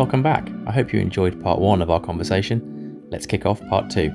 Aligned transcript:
Welcome 0.00 0.22
back. 0.22 0.48
I 0.66 0.72
hope 0.72 0.94
you 0.94 0.98
enjoyed 0.98 1.38
part 1.42 1.60
one 1.60 1.82
of 1.82 1.90
our 1.90 2.00
conversation. 2.00 3.04
Let's 3.10 3.26
kick 3.26 3.44
off 3.44 3.60
part 3.68 3.90
two. 3.90 4.08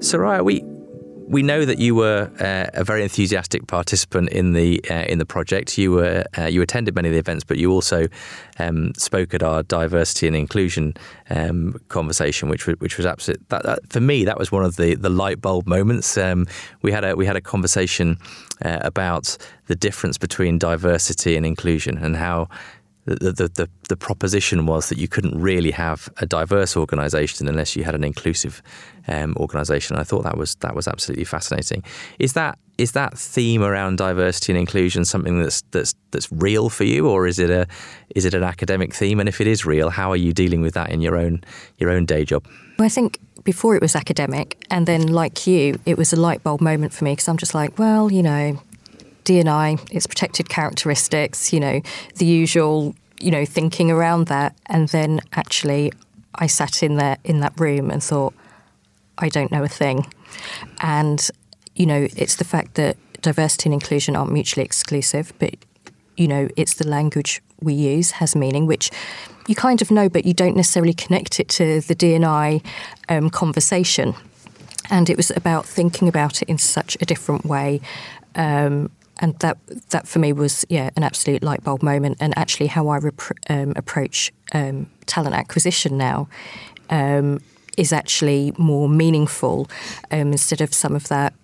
Soraya, 0.00 0.44
we 0.44 0.62
we 1.26 1.42
know 1.42 1.64
that 1.64 1.78
you 1.78 1.94
were 1.94 2.30
uh, 2.38 2.66
a 2.78 2.84
very 2.84 3.02
enthusiastic 3.02 3.66
participant 3.66 4.28
in 4.28 4.52
the 4.52 4.78
uh, 4.90 5.06
in 5.08 5.18
the 5.18 5.24
project. 5.24 5.78
You 5.78 5.92
were 5.92 6.24
uh, 6.36 6.44
you 6.44 6.60
attended 6.60 6.94
many 6.94 7.08
of 7.08 7.14
the 7.14 7.18
events, 7.18 7.44
but 7.44 7.56
you 7.56 7.72
also 7.72 8.08
um, 8.58 8.92
spoke 8.98 9.32
at 9.32 9.42
our 9.42 9.62
diversity 9.62 10.26
and 10.26 10.36
inclusion 10.36 10.92
um, 11.30 11.80
conversation, 11.88 12.50
which 12.50 12.66
was 12.66 12.76
which 12.80 12.98
was 12.98 13.06
absolute. 13.06 13.42
That, 13.48 13.62
that, 13.62 13.90
for 13.90 14.00
me, 14.00 14.26
that 14.26 14.38
was 14.38 14.52
one 14.52 14.66
of 14.66 14.76
the, 14.76 14.96
the 14.96 15.08
light 15.08 15.40
bulb 15.40 15.66
moments. 15.66 16.18
Um, 16.18 16.46
we 16.82 16.92
had 16.92 17.04
a 17.04 17.16
we 17.16 17.24
had 17.24 17.36
a 17.36 17.40
conversation 17.40 18.18
uh, 18.62 18.80
about 18.82 19.38
the 19.66 19.74
difference 19.74 20.18
between 20.18 20.58
diversity 20.58 21.36
and 21.36 21.46
inclusion 21.46 21.96
and 21.96 22.16
how 22.16 22.48
the, 23.04 23.32
the, 23.32 23.48
the, 23.48 23.68
the, 23.88 23.96
proposition 23.96 24.64
was 24.64 24.88
that 24.88 24.96
you 24.96 25.08
couldn't 25.08 25.38
really 25.38 25.70
have 25.70 26.08
a 26.18 26.26
diverse 26.26 26.76
organisation 26.76 27.46
unless 27.46 27.76
you 27.76 27.84
had 27.84 27.94
an 27.94 28.02
inclusive 28.02 28.62
um, 29.08 29.36
organisation. 29.38 29.96
I 29.96 30.04
thought 30.04 30.24
that 30.24 30.38
was 30.38 30.54
that 30.56 30.74
was 30.74 30.88
absolutely 30.88 31.24
fascinating. 31.24 31.84
Is 32.18 32.32
that 32.32 32.58
is 32.78 32.92
that 32.92 33.16
theme 33.16 33.62
around 33.62 33.98
diversity 33.98 34.52
and 34.52 34.58
inclusion 34.58 35.04
something 35.04 35.42
that's 35.42 35.62
that's 35.70 35.94
that's 36.12 36.32
real 36.32 36.70
for 36.70 36.84
you, 36.84 37.08
or 37.08 37.26
is 37.26 37.38
it 37.38 37.50
a 37.50 37.66
is 38.14 38.24
it 38.24 38.32
an 38.32 38.42
academic 38.42 38.94
theme? 38.94 39.20
And 39.20 39.28
if 39.28 39.40
it 39.40 39.46
is 39.46 39.66
real, 39.66 39.90
how 39.90 40.10
are 40.10 40.16
you 40.16 40.32
dealing 40.32 40.62
with 40.62 40.74
that 40.74 40.90
in 40.90 41.00
your 41.00 41.16
own 41.16 41.44
your 41.78 41.90
own 41.90 42.06
day 42.06 42.24
job? 42.24 42.46
Well, 42.78 42.86
I 42.86 42.88
think 42.88 43.20
before 43.44 43.76
it 43.76 43.82
was 43.82 43.94
academic, 43.94 44.64
and 44.70 44.86
then 44.86 45.08
like 45.08 45.46
you, 45.46 45.78
it 45.84 45.98
was 45.98 46.12
a 46.12 46.16
light 46.16 46.42
bulb 46.42 46.62
moment 46.62 46.94
for 46.94 47.04
me 47.04 47.12
because 47.12 47.28
I'm 47.28 47.36
just 47.36 47.54
like, 47.54 47.78
well, 47.78 48.10
you 48.10 48.22
know, 48.22 48.60
D&I, 49.24 49.76
its 49.90 50.06
protected 50.06 50.48
characteristics, 50.48 51.52
you 51.52 51.60
know, 51.60 51.80
the 52.16 52.26
usual, 52.26 52.94
you 53.18 53.30
know, 53.30 53.44
thinking 53.44 53.90
around 53.90 54.26
that. 54.26 54.54
And 54.66 54.88
then 54.88 55.20
actually 55.32 55.92
I 56.34 56.46
sat 56.46 56.82
in 56.82 56.96
there 56.96 57.18
in 57.24 57.40
that 57.40 57.58
room 57.58 57.90
and 57.90 58.02
thought, 58.02 58.34
I 59.18 59.28
don't 59.28 59.50
know 59.50 59.62
a 59.62 59.68
thing. 59.68 60.06
And, 60.80 61.28
you 61.74 61.86
know, 61.86 62.08
it's 62.16 62.36
the 62.36 62.44
fact 62.44 62.74
that 62.74 62.96
diversity 63.22 63.68
and 63.68 63.74
inclusion 63.74 64.16
aren't 64.16 64.32
mutually 64.32 64.64
exclusive, 64.64 65.32
but, 65.38 65.54
you 66.16 66.28
know, 66.28 66.48
it's 66.56 66.74
the 66.74 66.86
language 66.86 67.40
we 67.60 67.72
use 67.72 68.12
has 68.12 68.36
meaning, 68.36 68.66
which 68.66 68.90
you 69.46 69.54
kind 69.54 69.80
of 69.82 69.90
know, 69.90 70.08
but 70.08 70.24
you 70.24 70.34
don't 70.34 70.56
necessarily 70.56 70.92
connect 70.92 71.40
it 71.40 71.48
to 71.48 71.80
the 71.80 71.94
D&I 71.94 72.60
um, 73.08 73.30
conversation. 73.30 74.14
And 74.90 75.08
it 75.08 75.16
was 75.16 75.30
about 75.30 75.64
thinking 75.64 76.08
about 76.08 76.42
it 76.42 76.48
in 76.48 76.58
such 76.58 76.96
a 77.00 77.06
different 77.06 77.44
way 77.44 77.80
um, 78.34 78.90
and 79.18 79.38
that 79.38 79.58
that 79.90 80.08
for 80.08 80.18
me 80.18 80.32
was 80.32 80.64
yeah 80.68 80.90
an 80.96 81.02
absolute 81.02 81.42
light 81.42 81.62
bulb 81.64 81.82
moment. 81.82 82.16
And 82.20 82.36
actually 82.36 82.66
how 82.66 82.88
I 82.88 82.98
um, 83.48 83.72
approach 83.76 84.32
um, 84.52 84.90
talent 85.06 85.34
acquisition 85.34 85.96
now 85.96 86.28
um, 86.90 87.40
is 87.76 87.92
actually 87.92 88.52
more 88.58 88.88
meaningful 88.88 89.68
um, 90.10 90.32
instead 90.32 90.60
of 90.60 90.72
some 90.72 90.94
of 90.94 91.08
that 91.08 91.34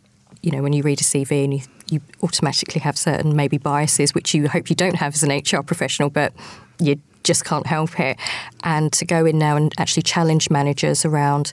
you 0.42 0.50
know 0.50 0.62
when 0.62 0.72
you 0.72 0.82
read 0.82 1.00
a 1.00 1.04
CV 1.04 1.44
and 1.44 1.54
you, 1.54 1.60
you 1.88 2.00
automatically 2.22 2.80
have 2.80 2.96
certain 2.96 3.36
maybe 3.36 3.58
biases 3.58 4.14
which 4.14 4.32
you 4.34 4.48
hope 4.48 4.70
you 4.70 4.76
don't 4.76 4.96
have 4.96 5.14
as 5.14 5.22
an 5.22 5.30
HR 5.30 5.62
professional 5.62 6.08
but 6.08 6.32
you 6.78 7.00
just 7.22 7.44
can't 7.44 7.66
help 7.66 7.98
it. 8.00 8.18
And 8.64 8.92
to 8.94 9.04
go 9.04 9.26
in 9.26 9.38
now 9.38 9.56
and 9.56 9.72
actually 9.78 10.02
challenge 10.02 10.50
managers 10.50 11.04
around 11.04 11.52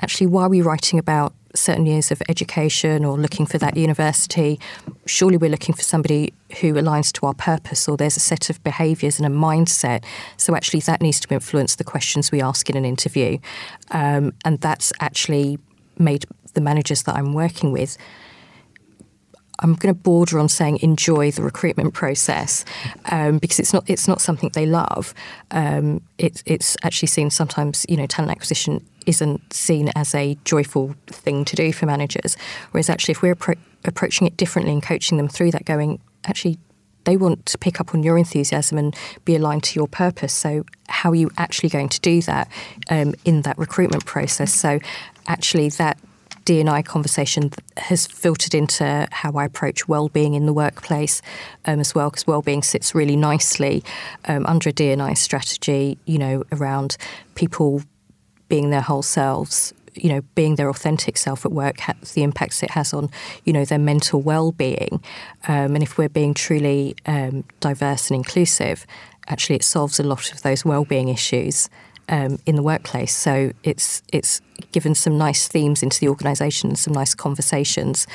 actually 0.00 0.26
why 0.26 0.44
are 0.44 0.48
we 0.48 0.62
writing 0.62 0.98
about 0.98 1.32
certain 1.54 1.86
years 1.86 2.10
of 2.10 2.22
education 2.28 3.04
or 3.04 3.16
looking 3.18 3.46
for 3.46 3.58
that 3.58 3.76
university, 3.76 4.58
surely 5.06 5.36
we're 5.36 5.50
looking 5.50 5.74
for 5.74 5.82
somebody 5.82 6.32
who 6.60 6.74
aligns 6.74 7.12
to 7.12 7.26
our 7.26 7.34
purpose 7.34 7.88
or 7.88 7.96
there's 7.96 8.16
a 8.16 8.20
set 8.20 8.50
of 8.50 8.62
behaviours 8.62 9.18
and 9.18 9.26
a 9.26 9.36
mindset. 9.36 10.04
So 10.36 10.54
actually 10.54 10.80
that 10.80 11.00
needs 11.00 11.20
to 11.20 11.34
influence 11.34 11.76
the 11.76 11.84
questions 11.84 12.32
we 12.32 12.40
ask 12.40 12.68
in 12.68 12.76
an 12.76 12.84
interview. 12.84 13.38
Um, 13.90 14.32
and 14.44 14.60
that's 14.60 14.92
actually 15.00 15.58
made 15.98 16.24
the 16.54 16.60
managers 16.60 17.04
that 17.04 17.16
I'm 17.16 17.32
working 17.32 17.72
with 17.72 17.96
I'm 19.58 19.74
going 19.74 19.94
to 19.94 20.00
border 20.00 20.38
on 20.38 20.48
saying 20.48 20.78
enjoy 20.82 21.30
the 21.30 21.42
recruitment 21.42 21.94
process 21.94 22.64
um, 23.06 23.38
because 23.38 23.58
it's 23.58 23.72
not 23.72 23.88
it's 23.88 24.08
not 24.08 24.20
something 24.20 24.50
they 24.54 24.66
love. 24.66 25.14
Um, 25.50 26.02
it, 26.18 26.42
it's 26.46 26.76
actually 26.82 27.08
seen 27.08 27.30
sometimes 27.30 27.86
you 27.88 27.96
know 27.96 28.06
talent 28.06 28.32
acquisition 28.32 28.84
isn't 29.06 29.52
seen 29.52 29.90
as 29.94 30.14
a 30.14 30.36
joyful 30.44 30.94
thing 31.06 31.44
to 31.44 31.56
do 31.56 31.72
for 31.72 31.86
managers. 31.86 32.36
Whereas 32.70 32.88
actually, 32.88 33.12
if 33.12 33.22
we're 33.22 33.34
appro- 33.34 33.58
approaching 33.84 34.26
it 34.26 34.36
differently 34.36 34.72
and 34.72 34.82
coaching 34.82 35.18
them 35.18 35.28
through 35.28 35.52
that, 35.52 35.64
going 35.64 36.00
actually. 36.24 36.58
They 37.04 37.16
want 37.16 37.46
to 37.46 37.58
pick 37.58 37.80
up 37.80 37.96
on 37.96 38.04
your 38.04 38.16
enthusiasm 38.16 38.78
and 38.78 38.94
be 39.24 39.34
aligned 39.34 39.64
to 39.64 39.74
your 39.76 39.88
purpose. 39.88 40.32
So, 40.32 40.64
how 40.88 41.10
are 41.10 41.16
you 41.16 41.32
actually 41.36 41.70
going 41.70 41.88
to 41.88 42.00
do 42.00 42.22
that 42.22 42.48
um, 42.90 43.16
in 43.24 43.42
that 43.42 43.58
recruitment 43.58 44.06
process? 44.06 44.54
So, 44.54 44.78
actually, 45.26 45.68
that 45.70 45.98
D&I 46.44 46.82
conversation 46.82 47.50
has 47.76 48.06
filtered 48.06 48.54
into 48.54 49.06
how 49.10 49.32
I 49.32 49.44
approach 49.44 49.88
well-being 49.88 50.34
in 50.34 50.46
the 50.46 50.52
workplace 50.52 51.22
um, 51.64 51.80
as 51.80 51.94
well, 51.94 52.10
because 52.10 52.26
well-being 52.26 52.62
sits 52.62 52.94
really 52.94 53.16
nicely 53.16 53.82
um, 54.26 54.46
under 54.46 54.70
a 54.70 54.72
D&I 54.72 55.14
strategy. 55.14 55.98
You 56.04 56.18
know, 56.18 56.44
around 56.52 56.96
people 57.34 57.82
being 58.48 58.70
their 58.70 58.80
whole 58.80 59.02
selves, 59.02 59.72
you 59.94 60.08
know, 60.08 60.20
being 60.34 60.56
their 60.56 60.68
authentic 60.68 61.16
self 61.16 61.44
at 61.44 61.52
work, 61.52 61.76
the 62.14 62.22
impacts 62.22 62.62
it 62.62 62.70
has 62.70 62.92
on, 62.92 63.10
you 63.44 63.52
know, 63.52 63.64
their 63.64 63.78
mental 63.78 64.20
well-being. 64.20 65.02
Um, 65.48 65.74
and 65.74 65.82
if 65.82 65.98
we're 65.98 66.08
being 66.08 66.34
truly 66.34 66.94
um, 67.06 67.44
diverse 67.60 68.10
and 68.10 68.16
inclusive, 68.16 68.86
actually, 69.28 69.56
it 69.56 69.64
solves 69.64 70.00
a 70.00 70.02
lot 70.02 70.32
of 70.32 70.42
those 70.42 70.64
well-being 70.64 71.08
issues 71.08 71.68
um, 72.08 72.38
in 72.46 72.56
the 72.56 72.62
workplace. 72.62 73.16
So 73.16 73.52
it's 73.62 74.02
it's 74.12 74.40
given 74.72 74.94
some 74.94 75.18
nice 75.18 75.48
themes 75.48 75.82
into 75.82 75.98
the 76.00 76.08
organisation, 76.08 76.76
some 76.76 76.92
nice 76.92 77.14
conversations 77.14 78.06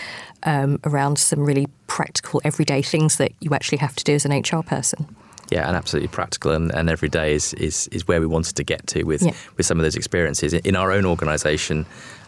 um, 0.44 0.80
around 0.86 1.20
some 1.20 1.42
really 1.42 1.68
practical, 1.88 2.42
everyday 2.44 2.82
things 2.82 3.18
that 3.18 3.32
you 3.40 3.54
actually 3.54 3.80
have 3.80 3.96
to 3.96 4.04
do 4.04 4.14
as 4.14 4.26
an 4.26 4.32
HR 4.32 4.64
person. 4.64 5.06
Yeah, 5.52 5.68
and 5.68 5.76
absolutely 5.78 6.10
practical, 6.10 6.52
and, 6.52 6.74
and 6.74 6.90
every 6.90 7.10
day 7.10 7.34
is, 7.34 7.54
is 7.54 7.88
is 7.90 8.08
where 8.08 8.20
we 8.20 8.28
wanted 8.28 8.56
to 8.58 8.64
get 8.64 8.86
to 8.88 9.04
with 9.04 9.22
yeah. 9.22 9.34
with 9.56 9.66
some 9.66 9.80
of 9.80 9.84
those 9.84 9.96
experiences 9.96 10.54
in 10.54 10.76
our 10.76 10.92
own 10.92 11.06
organisation. 11.06 11.86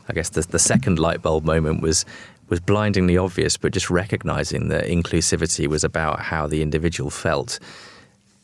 I 0.08 0.14
guess 0.14 0.30
the, 0.30 0.42
the 0.42 0.60
second 0.60 1.00
light 1.00 1.22
bulb 1.22 1.44
moment 1.44 1.82
was 1.82 2.06
was 2.48 2.60
blindingly 2.60 3.18
obvious, 3.18 3.58
but 3.58 3.74
just 3.74 3.90
recognizing 3.90 4.70
that 4.70 4.86
inclusivity 4.86 5.68
was 5.68 5.84
about 5.84 6.20
how 6.20 6.48
the 6.48 6.62
individual 6.62 7.10
felt, 7.10 7.60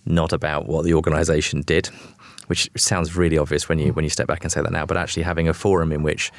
not 0.06 0.34
about 0.34 0.68
what 0.68 0.84
the 0.84 0.94
organisation 0.94 1.62
did 1.62 1.90
which 2.48 2.70
sounds 2.76 3.16
really 3.16 3.38
obvious 3.38 3.68
when 3.70 3.80
you 3.80 3.94
when 3.94 4.04
you 4.04 4.10
step 4.10 4.28
back 4.28 4.44
and 4.44 4.52
say 4.52 4.62
that 4.62 4.72
now, 4.72 4.86
but 4.86 4.98
actually 4.98 5.24
having 5.24 5.48
a 5.48 5.54
forum 5.54 5.92
in 5.92 6.04
which 6.04 6.32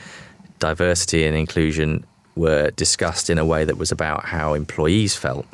diversity 0.58 1.24
and 1.24 1.36
inclusion 1.36 2.04
were 2.34 2.70
discussed 2.72 3.30
in 3.30 3.38
a 3.38 3.44
way 3.44 3.64
that 3.64 3.78
was 3.78 3.90
about 3.90 4.24
how 4.26 4.54
employees 4.54 5.16
felt 5.16 5.46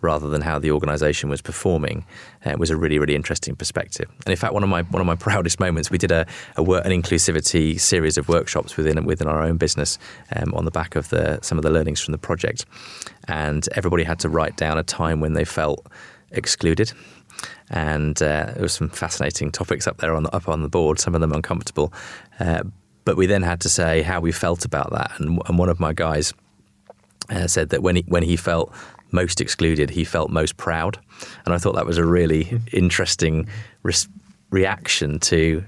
rather 0.00 0.28
than 0.28 0.42
how 0.42 0.60
the 0.60 0.70
organisation 0.70 1.28
was 1.28 1.42
performing 1.42 2.04
uh, 2.46 2.54
was 2.56 2.70
a 2.70 2.76
really 2.76 2.98
really 2.98 3.14
interesting 3.14 3.56
perspective. 3.56 4.08
And 4.24 4.30
in 4.30 4.36
fact, 4.36 4.54
one 4.54 4.62
of 4.62 4.68
my 4.68 4.82
one 4.82 5.00
of 5.00 5.06
my 5.06 5.16
proudest 5.26 5.58
moments, 5.60 5.90
we 5.90 5.98
did 5.98 6.12
a, 6.12 6.26
a 6.56 6.62
work, 6.62 6.84
an 6.84 6.92
inclusivity 6.92 7.78
series 7.78 8.16
of 8.16 8.28
workshops 8.28 8.76
within 8.76 9.04
within 9.04 9.28
our 9.28 9.42
own 9.42 9.56
business 9.56 9.98
um, 10.36 10.54
on 10.54 10.64
the 10.64 10.70
back 10.70 10.96
of 10.96 11.08
the 11.08 11.40
some 11.42 11.58
of 11.58 11.64
the 11.64 11.70
learnings 11.70 12.00
from 12.00 12.12
the 12.12 12.18
project, 12.18 12.64
and 13.26 13.68
everybody 13.74 14.04
had 14.04 14.18
to 14.20 14.28
write 14.28 14.56
down 14.56 14.78
a 14.78 14.84
time 14.84 15.20
when 15.20 15.32
they 15.32 15.44
felt 15.44 15.86
excluded 16.30 16.92
and 17.70 18.20
uh, 18.22 18.46
there 18.52 18.62
were 18.62 18.68
some 18.68 18.88
fascinating 18.88 19.52
topics 19.52 19.86
up 19.86 19.98
there 19.98 20.14
on 20.14 20.22
the, 20.22 20.34
up 20.34 20.48
on 20.48 20.62
the 20.62 20.68
board. 20.68 20.98
Some 20.98 21.14
of 21.14 21.20
them 21.20 21.32
uncomfortable, 21.32 21.92
uh, 22.40 22.62
but 23.04 23.16
we 23.16 23.26
then 23.26 23.42
had 23.42 23.60
to 23.62 23.68
say 23.68 24.02
how 24.02 24.20
we 24.20 24.32
felt 24.32 24.64
about 24.64 24.90
that. 24.92 25.12
And, 25.18 25.40
and 25.46 25.58
one 25.58 25.68
of 25.68 25.80
my 25.80 25.92
guys 25.92 26.34
uh, 27.30 27.46
said 27.46 27.70
that 27.70 27.82
when 27.82 27.96
he 27.96 28.04
when 28.08 28.22
he 28.22 28.36
felt 28.36 28.72
most 29.10 29.40
excluded, 29.40 29.90
he 29.90 30.04
felt 30.04 30.30
most 30.30 30.56
proud, 30.56 30.98
and 31.44 31.54
I 31.54 31.58
thought 31.58 31.74
that 31.74 31.86
was 31.86 31.98
a 31.98 32.04
really 32.04 32.60
interesting 32.72 33.48
re- 33.82 33.94
reaction 34.50 35.18
to 35.20 35.64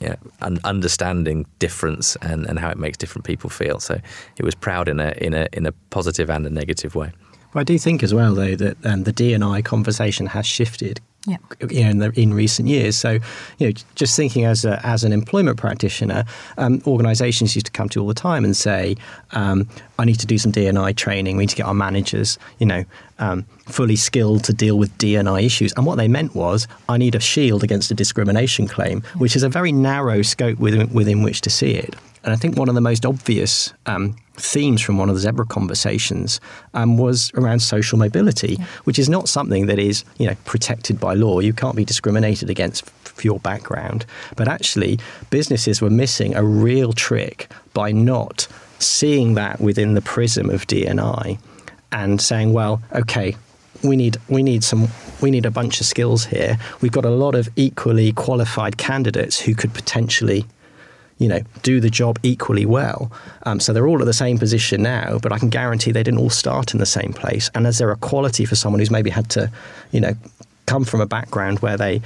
you 0.00 0.08
know, 0.08 0.16
un- 0.40 0.60
understanding 0.64 1.46
difference 1.58 2.16
and, 2.22 2.46
and 2.46 2.58
how 2.58 2.70
it 2.70 2.78
makes 2.78 2.96
different 2.96 3.24
people 3.24 3.50
feel. 3.50 3.78
So 3.78 4.00
it 4.36 4.44
was 4.44 4.54
proud 4.54 4.88
in 4.88 4.98
a 4.98 5.12
in 5.18 5.34
a 5.34 5.46
in 5.52 5.66
a 5.66 5.72
positive 5.90 6.30
and 6.30 6.46
a 6.46 6.50
negative 6.50 6.94
way. 6.94 7.12
Well, 7.52 7.60
I 7.60 7.64
do 7.64 7.78
think 7.78 8.02
as 8.02 8.14
well, 8.14 8.34
though, 8.34 8.54
that 8.56 8.84
um, 8.86 9.04
the 9.04 9.12
D 9.12 9.34
and 9.34 9.42
I 9.42 9.62
conversation 9.62 10.26
has 10.26 10.46
shifted 10.46 11.00
yeah. 11.26 11.36
you 11.68 11.84
know, 11.84 11.90
in, 11.90 11.98
the, 11.98 12.10
in, 12.20 12.32
recent 12.32 12.68
years. 12.68 12.96
So, 12.96 13.18
you 13.58 13.66
know, 13.66 13.72
just 13.94 14.16
thinking 14.16 14.44
as 14.44 14.64
a, 14.64 14.84
as 14.86 15.04
an 15.04 15.12
employment 15.12 15.58
practitioner, 15.58 16.24
um, 16.56 16.80
organisations 16.86 17.54
used 17.54 17.66
to 17.66 17.72
come 17.72 17.88
to 17.90 18.00
all 18.00 18.06
the 18.06 18.14
time 18.14 18.44
and 18.44 18.56
say, 18.56 18.96
um, 19.32 19.68
"I 19.98 20.04
need 20.04 20.18
to 20.20 20.26
do 20.26 20.38
some 20.38 20.50
D&I 20.50 20.92
training. 20.92 21.36
We 21.36 21.42
need 21.42 21.50
to 21.50 21.56
get 21.56 21.66
our 21.66 21.74
managers, 21.74 22.38
you 22.58 22.66
know, 22.66 22.84
um, 23.18 23.44
fully 23.66 23.96
skilled 23.96 24.44
to 24.44 24.52
deal 24.52 24.78
with 24.78 24.96
D&I 24.96 25.40
issues." 25.40 25.72
And 25.76 25.84
what 25.84 25.96
they 25.96 26.08
meant 26.08 26.34
was, 26.34 26.66
"I 26.88 26.96
need 26.96 27.14
a 27.14 27.20
shield 27.20 27.62
against 27.62 27.90
a 27.90 27.94
discrimination 27.94 28.66
claim," 28.66 29.02
yeah. 29.04 29.18
which 29.18 29.36
is 29.36 29.42
a 29.42 29.48
very 29.48 29.72
narrow 29.72 30.22
scope 30.22 30.58
within, 30.58 30.92
within 30.92 31.22
which 31.22 31.42
to 31.42 31.50
see 31.50 31.72
it. 31.72 31.94
And 32.22 32.32
I 32.32 32.36
think 32.36 32.56
one 32.56 32.68
of 32.68 32.74
the 32.74 32.80
most 32.80 33.06
obvious 33.06 33.72
um, 33.86 34.16
themes 34.34 34.82
from 34.82 34.98
one 34.98 35.08
of 35.08 35.14
the 35.14 35.20
Zebra 35.20 35.46
conversations 35.46 36.40
um, 36.74 36.98
was 36.98 37.30
around 37.34 37.60
social 37.60 37.98
mobility, 37.98 38.56
yeah. 38.58 38.64
which 38.84 38.98
is 38.98 39.08
not 39.08 39.28
something 39.28 39.66
that 39.66 39.78
is 39.78 40.04
you 40.18 40.26
know 40.26 40.36
protected 40.44 41.00
by 41.00 41.14
law. 41.14 41.40
You 41.40 41.52
can't 41.52 41.76
be 41.76 41.84
discriminated 41.84 42.50
against 42.50 42.88
for 43.20 43.26
your 43.26 43.38
background. 43.38 44.06
But 44.36 44.48
actually, 44.48 44.98
businesses 45.30 45.80
were 45.80 45.90
missing 45.90 46.34
a 46.34 46.44
real 46.44 46.92
trick 46.92 47.50
by 47.74 47.92
not 47.92 48.48
seeing 48.78 49.34
that 49.34 49.60
within 49.60 49.94
the 49.94 50.00
prism 50.00 50.48
of 50.48 50.66
D&I 50.66 51.38
and 51.92 52.20
saying, 52.20 52.52
well, 52.52 52.82
okay, 52.94 53.36
we 53.82 53.96
need 53.96 54.16
we 54.28 54.42
need 54.42 54.62
some 54.62 54.88
we 55.22 55.30
need 55.30 55.46
a 55.46 55.50
bunch 55.50 55.80
of 55.80 55.86
skills 55.86 56.26
here. 56.26 56.58
We've 56.80 56.92
got 56.92 57.04
a 57.04 57.10
lot 57.10 57.34
of 57.34 57.48
equally 57.56 58.12
qualified 58.12 58.76
candidates 58.76 59.40
who 59.40 59.54
could 59.54 59.72
potentially 59.72 60.44
you 61.20 61.28
know, 61.28 61.40
do 61.62 61.80
the 61.80 61.90
job 61.90 62.18
equally 62.22 62.66
well. 62.66 63.12
Um, 63.44 63.60
so 63.60 63.72
they're 63.72 63.86
all 63.86 64.00
at 64.00 64.06
the 64.06 64.12
same 64.12 64.38
position 64.38 64.82
now, 64.82 65.18
but 65.22 65.32
I 65.32 65.38
can 65.38 65.50
guarantee 65.50 65.92
they 65.92 66.02
didn't 66.02 66.18
all 66.18 66.30
start 66.30 66.72
in 66.72 66.80
the 66.80 66.86
same 66.86 67.12
place. 67.12 67.50
And 67.54 67.66
is 67.66 67.78
there 67.78 67.92
a 67.92 67.96
quality 67.96 68.46
for 68.46 68.56
someone 68.56 68.80
who's 68.80 68.90
maybe 68.90 69.10
had 69.10 69.28
to, 69.30 69.52
you 69.92 70.00
know, 70.00 70.14
come 70.64 70.84
from 70.84 71.00
a 71.00 71.06
background 71.06 71.58
where 71.58 71.76
they, 71.76 72.00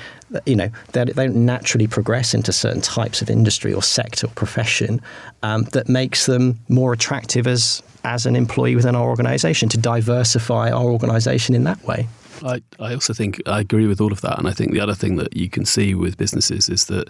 you 0.47 0.57
know, 0.57 0.69
they, 0.93 1.05
they 1.05 1.27
don't 1.27 1.47
naturally 1.47 1.87
progress 1.87 2.35
into 2.35 2.53
certain 2.53 2.81
types 2.81 3.23
of 3.23 3.31
industry 3.31 3.73
or 3.73 3.83
sector 3.83 4.27
or 4.27 4.31
profession 4.31 5.01
um, 5.45 5.63
that 5.73 5.89
makes 5.89 6.27
them 6.27 6.59
more 6.69 6.93
attractive 6.93 7.47
as 7.47 7.83
as 8.07 8.27
an 8.27 8.37
employee 8.37 8.77
within 8.77 8.95
our 8.95 9.09
organisation 9.09 9.67
to 9.67 9.79
diversify 9.79 10.71
our 10.71 10.85
organisation 10.85 11.55
in 11.55 11.65
that 11.65 11.83
way. 11.85 12.07
I, 12.43 12.61
I 12.79 12.93
also 12.93 13.15
think 13.15 13.41
I 13.47 13.61
agree 13.61 13.87
with 13.87 13.99
all 13.99 14.13
of 14.13 14.21
that, 14.21 14.39
and 14.39 14.47
I 14.47 14.53
think 14.53 14.73
the 14.73 14.81
other 14.81 14.95
thing 14.95 15.17
that 15.17 15.35
you 15.35 15.49
can 15.49 15.65
see 15.65 15.95
with 15.95 16.19
businesses 16.19 16.69
is 16.69 16.85
that 16.87 17.09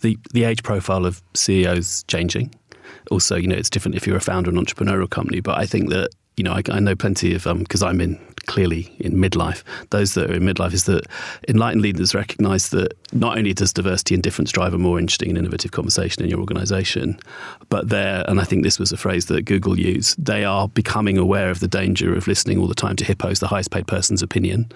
the 0.00 0.18
the 0.32 0.44
age 0.44 0.62
profile 0.62 1.06
of 1.06 1.22
CEOs 1.34 2.04
changing. 2.08 2.54
Also, 3.10 3.36
you 3.36 3.48
know, 3.48 3.56
it's 3.56 3.70
different 3.70 3.96
if 3.96 4.06
you're 4.06 4.16
a 4.16 4.20
founder 4.20 4.50
of 4.50 4.56
an 4.56 4.64
entrepreneurial 4.64 5.08
company. 5.08 5.40
But 5.40 5.58
I 5.58 5.66
think 5.66 5.90
that 5.90 6.10
you 6.36 6.44
know, 6.44 6.52
I, 6.52 6.62
I 6.70 6.80
know 6.80 6.94
plenty 6.94 7.34
of 7.34 7.44
because 7.44 7.82
um, 7.82 7.88
I'm 7.88 8.00
in 8.00 8.18
clearly 8.46 8.94
in 8.98 9.14
midlife. 9.14 9.62
Those 9.90 10.14
that 10.14 10.30
are 10.30 10.34
in 10.34 10.42
midlife 10.42 10.72
is 10.72 10.84
that 10.84 11.06
enlightened 11.48 11.82
leaders 11.82 12.14
recognise 12.14 12.70
that 12.70 12.92
not 13.12 13.36
only 13.36 13.52
does 13.52 13.72
diversity 13.72 14.14
and 14.14 14.22
difference 14.22 14.50
drive 14.52 14.74
a 14.74 14.78
more 14.78 14.98
interesting 14.98 15.28
and 15.28 15.38
innovative 15.38 15.72
conversation 15.72 16.22
in 16.22 16.30
your 16.30 16.40
organisation, 16.40 17.18
but 17.68 17.88
there, 17.88 18.24
and 18.28 18.40
I 18.40 18.44
think 18.44 18.62
this 18.62 18.78
was 18.78 18.92
a 18.92 18.96
phrase 18.96 19.26
that 19.26 19.42
Google 19.42 19.78
used, 19.78 20.22
they 20.24 20.44
are 20.44 20.68
becoming 20.68 21.18
aware 21.18 21.50
of 21.50 21.60
the 21.60 21.68
danger 21.68 22.14
of 22.14 22.26
listening 22.26 22.58
all 22.58 22.66
the 22.66 22.74
time 22.74 22.96
to 22.96 23.04
hippos, 23.04 23.40
the 23.40 23.48
highest 23.48 23.70
paid 23.70 23.86
person's 23.86 24.22
opinion. 24.22 24.70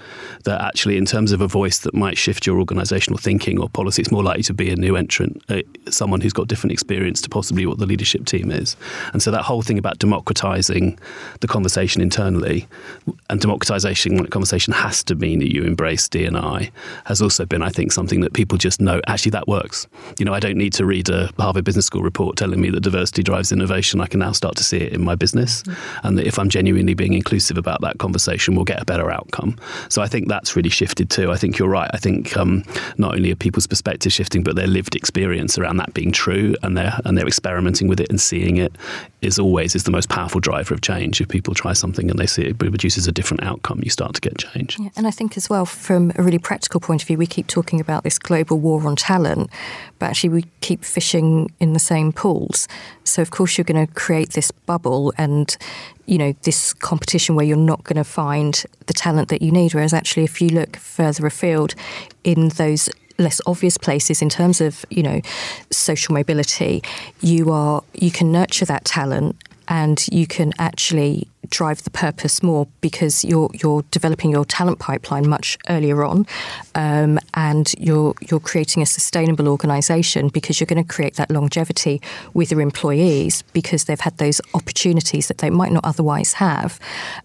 That 0.44 0.60
actually, 0.60 0.96
in 0.96 1.06
terms 1.06 1.32
of 1.32 1.40
a 1.40 1.48
voice 1.48 1.78
that 1.80 1.94
might 1.94 2.18
shift 2.18 2.46
your 2.46 2.62
organisational 2.62 3.20
thinking 3.20 3.58
or 3.58 3.68
policy, 3.68 4.02
it's 4.02 4.10
more 4.10 4.22
likely 4.22 4.42
to 4.44 4.54
be 4.54 4.70
a 4.70 4.76
new 4.76 4.96
entrant, 4.96 5.42
uh, 5.48 5.62
someone 5.90 6.20
who's 6.20 6.32
got 6.32 6.48
different 6.48 6.72
experience 6.72 7.20
to 7.22 7.28
possibly 7.28 7.66
what 7.66 7.78
the 7.78 7.86
leadership 7.86 8.24
team 8.26 8.50
is. 8.50 8.76
And 9.12 9.22
so 9.22 9.30
that 9.30 9.42
whole 9.42 9.62
thing 9.62 9.78
about 9.78 9.98
democratising 9.98 10.98
the 11.40 11.48
conversation 11.48 12.02
internally 12.02 12.66
and 13.30 13.40
democratisation 13.56 14.30
conversation 14.30 14.72
has 14.72 15.02
to 15.04 15.14
mean 15.14 15.38
that 15.38 15.52
you 15.52 15.62
embrace 15.62 16.08
D&I 16.08 16.70
has 17.04 17.22
also 17.22 17.46
been, 17.46 17.62
I 17.62 17.70
think, 17.70 17.92
something 17.92 18.20
that 18.20 18.32
people 18.32 18.58
just 18.58 18.80
know 18.80 19.00
actually 19.06 19.30
that 19.30 19.48
works. 19.48 19.86
You 20.18 20.24
know, 20.24 20.34
I 20.34 20.40
don't 20.40 20.56
need 20.56 20.72
to 20.74 20.84
read 20.84 21.08
a 21.08 21.30
Harvard 21.38 21.64
Business 21.64 21.86
School 21.86 22.02
report 22.02 22.36
telling 22.36 22.60
me 22.60 22.70
that 22.70 22.80
diversity 22.80 23.22
drives 23.22 23.52
innovation. 23.52 24.00
I 24.00 24.06
can 24.06 24.20
now 24.20 24.32
start 24.32 24.56
to 24.56 24.64
see 24.64 24.78
it 24.78 24.92
in 24.92 25.02
my 25.02 25.14
business, 25.14 25.62
mm-hmm. 25.62 26.06
and 26.06 26.18
that 26.18 26.26
if 26.26 26.38
I'm 26.38 26.48
genuinely 26.48 26.94
being 26.94 27.14
inclusive 27.14 27.58
about 27.58 27.80
that 27.82 27.98
conversation, 27.98 28.54
we'll 28.54 28.64
get 28.64 28.80
a 28.80 28.84
better 28.84 29.10
outcome. 29.10 29.58
So 29.88 30.02
I 30.02 30.06
think 30.06 30.28
that's 30.28 30.56
really 30.56 30.70
shifted 30.70 31.10
too. 31.10 31.30
I 31.30 31.36
think 31.36 31.58
you're 31.58 31.68
right. 31.68 31.90
I 31.92 31.98
think 31.98 32.36
um, 32.36 32.64
not 32.98 33.14
only 33.14 33.30
are 33.32 33.36
people's 33.36 33.66
perspectives 33.66 34.14
shifting, 34.14 34.42
but 34.42 34.56
their 34.56 34.66
lived 34.66 34.94
experience 34.94 35.58
around 35.58 35.78
that 35.78 35.94
being 35.94 36.12
true, 36.12 36.54
and 36.62 36.76
they're 36.76 36.98
and 37.04 37.16
they're 37.16 37.26
experimenting 37.26 37.88
with 37.88 38.00
it 38.00 38.08
and 38.10 38.20
seeing 38.20 38.56
it 38.56 38.74
is 39.22 39.38
always 39.38 39.74
is 39.74 39.84
the 39.84 39.90
most 39.90 40.08
powerful 40.08 40.40
driver 40.40 40.74
of 40.74 40.80
change. 40.80 41.20
If 41.20 41.28
people 41.28 41.54
try 41.54 41.72
something 41.72 42.10
and 42.10 42.18
they 42.18 42.26
see 42.26 42.42
it 42.42 42.58
produces 42.58 43.06
a 43.06 43.12
different 43.12 43.42
outcome, 43.46 43.80
you 43.82 43.90
start 43.90 44.14
to 44.14 44.20
get 44.20 44.36
change. 44.38 44.78
Yeah, 44.78 44.90
and 44.96 45.06
I 45.06 45.10
think 45.10 45.36
as 45.36 45.48
well, 45.48 45.64
from 45.64 46.12
a 46.16 46.22
really 46.22 46.38
practical 46.38 46.80
point 46.80 47.02
of 47.02 47.06
view, 47.06 47.16
we 47.16 47.26
keep 47.26 47.46
talking 47.46 47.80
about 47.80 48.04
this 48.04 48.18
global 48.18 48.58
war 48.58 48.86
on 48.86 48.96
talent, 48.96 49.50
but 49.98 50.06
actually 50.06 50.30
we 50.30 50.44
keep 50.60 50.84
fishing 50.84 51.50
in 51.60 51.72
the 51.72 51.78
same 51.78 52.12
pools. 52.12 52.68
So 53.04 53.22
of 53.22 53.30
course 53.30 53.56
you're 53.56 53.64
going 53.64 53.86
to 53.86 53.92
create 53.94 54.30
this 54.30 54.50
bubble 54.50 55.12
and 55.16 55.56
you 56.06 56.18
know 56.18 56.34
this 56.42 56.72
competition 56.72 57.34
where 57.34 57.44
you're 57.44 57.56
not 57.56 57.82
going 57.84 57.96
to 57.96 58.04
find 58.04 58.64
the 58.86 58.92
talent 58.92 59.28
that 59.28 59.42
you 59.42 59.50
need. 59.50 59.74
Whereas 59.74 59.92
actually, 59.92 60.24
if 60.24 60.40
you 60.40 60.48
look 60.48 60.76
further 60.76 61.26
afield 61.26 61.74
in 62.24 62.50
those 62.50 62.88
less 63.18 63.40
obvious 63.46 63.78
places 63.78 64.20
in 64.20 64.28
terms 64.28 64.60
of 64.60 64.84
you 64.90 65.02
know 65.02 65.20
social 65.70 66.12
mobility 66.12 66.82
you 67.22 67.50
are 67.50 67.82
you 67.94 68.10
can 68.10 68.30
nurture 68.30 68.66
that 68.66 68.84
talent 68.84 69.36
and 69.68 70.06
you 70.12 70.26
can 70.26 70.52
actually 70.58 71.28
drive 71.48 71.82
the 71.84 71.90
purpose 71.90 72.42
more 72.42 72.66
because 72.80 73.24
you're 73.24 73.50
you're 73.54 73.82
developing 73.90 74.30
your 74.30 74.44
talent 74.44 74.78
pipeline 74.78 75.28
much 75.28 75.58
earlier 75.68 76.04
on, 76.04 76.26
um, 76.74 77.18
and 77.34 77.74
you're 77.78 78.14
you're 78.28 78.40
creating 78.40 78.82
a 78.82 78.86
sustainable 78.86 79.48
organisation 79.48 80.28
because 80.28 80.60
you're 80.60 80.66
going 80.66 80.82
to 80.82 80.94
create 80.94 81.14
that 81.14 81.30
longevity 81.30 82.00
with 82.34 82.50
your 82.50 82.60
employees 82.60 83.42
because 83.52 83.84
they've 83.84 84.00
had 84.00 84.16
those 84.18 84.40
opportunities 84.54 85.28
that 85.28 85.38
they 85.38 85.50
might 85.50 85.72
not 85.72 85.84
otherwise 85.84 86.34
have 86.34 86.78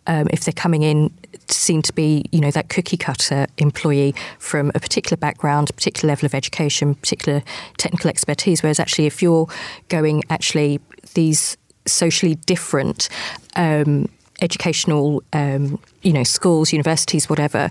um, 0.08 0.28
if 0.32 0.44
they're 0.44 0.54
coming 0.54 0.84
in 0.84 1.12
seem 1.48 1.82
to 1.82 1.94
be 1.94 2.26
you 2.32 2.40
know 2.40 2.52
that 2.52 2.70
cookie 2.70 2.98
cutter 2.98 3.48
employee 3.58 4.14
from 4.40 4.72
a 4.76 4.80
particular 4.80 5.18
background, 5.18 5.74
particular 5.76 6.12
level 6.12 6.26
of 6.26 6.36
education, 6.36 6.96
particular 6.96 7.44
technical 7.78 8.10
expertise. 8.10 8.64
Whereas 8.64 8.80
actually, 8.80 9.08
if 9.08 9.22
you're 9.22 9.48
going 9.90 10.24
actually 10.30 10.80
these 11.14 11.58
socially 11.86 12.36
different 12.36 13.10
um, 13.56 14.10
educational, 14.42 15.24
um, 15.33 15.80
you 16.01 16.13
know, 16.13 16.24
schools, 16.24 16.74
universities, 16.74 17.30
whatever, 17.30 17.69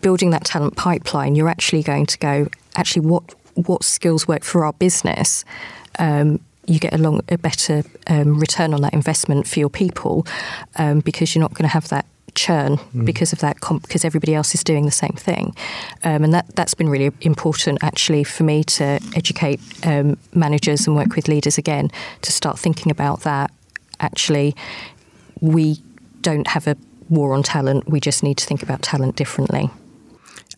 building 0.00 0.30
that 0.30 0.44
talent 0.44 0.76
pipeline, 0.76 1.34
you're 1.34 1.48
actually 1.48 1.82
going 1.82 2.06
to 2.06 2.18
go, 2.18 2.48
actually, 2.76 3.06
what 3.06 3.34
what 3.54 3.82
skills 3.82 4.28
work 4.28 4.44
for 4.44 4.64
our 4.64 4.72
business? 4.74 5.44
Um, 5.98 6.40
you 6.66 6.78
get 6.78 6.92
a, 6.92 6.98
long, 6.98 7.22
a 7.28 7.38
better 7.38 7.82
um, 8.06 8.38
return 8.38 8.74
on 8.74 8.82
that 8.82 8.92
investment 8.92 9.48
for 9.48 9.58
your 9.58 9.70
people 9.70 10.26
um, 10.76 11.00
because 11.00 11.34
you're 11.34 11.40
not 11.40 11.54
going 11.54 11.64
to 11.64 11.72
have 11.72 11.88
that 11.88 12.04
churn 12.34 12.76
mm. 12.76 13.04
because 13.04 13.32
of 13.32 13.40
that 13.40 13.60
comp- 13.60 13.82
because 13.82 14.04
everybody 14.04 14.34
else 14.34 14.54
is 14.54 14.64
doing 14.64 14.84
the 14.84 14.90
same 14.90 15.14
thing. 15.16 15.54
Um, 16.04 16.24
and 16.24 16.34
that 16.34 16.54
that's 16.54 16.74
been 16.74 16.88
really 16.88 17.12
important 17.20 17.78
actually 17.82 18.24
for 18.24 18.44
me 18.44 18.64
to 18.64 19.00
educate 19.14 19.60
um, 19.84 20.16
managers 20.34 20.86
and 20.86 20.96
work 20.96 21.14
with 21.14 21.28
leaders 21.28 21.58
again 21.58 21.90
to 22.22 22.32
start 22.32 22.58
thinking 22.58 22.90
about 22.90 23.20
that. 23.22 23.50
Actually 24.00 24.54
we 25.40 25.76
don't 26.20 26.48
have 26.48 26.66
a 26.66 26.76
war 27.08 27.32
on 27.32 27.42
talent 27.42 27.88
we 27.88 28.00
just 28.00 28.22
need 28.22 28.36
to 28.36 28.44
think 28.44 28.62
about 28.62 28.82
talent 28.82 29.16
differently. 29.16 29.70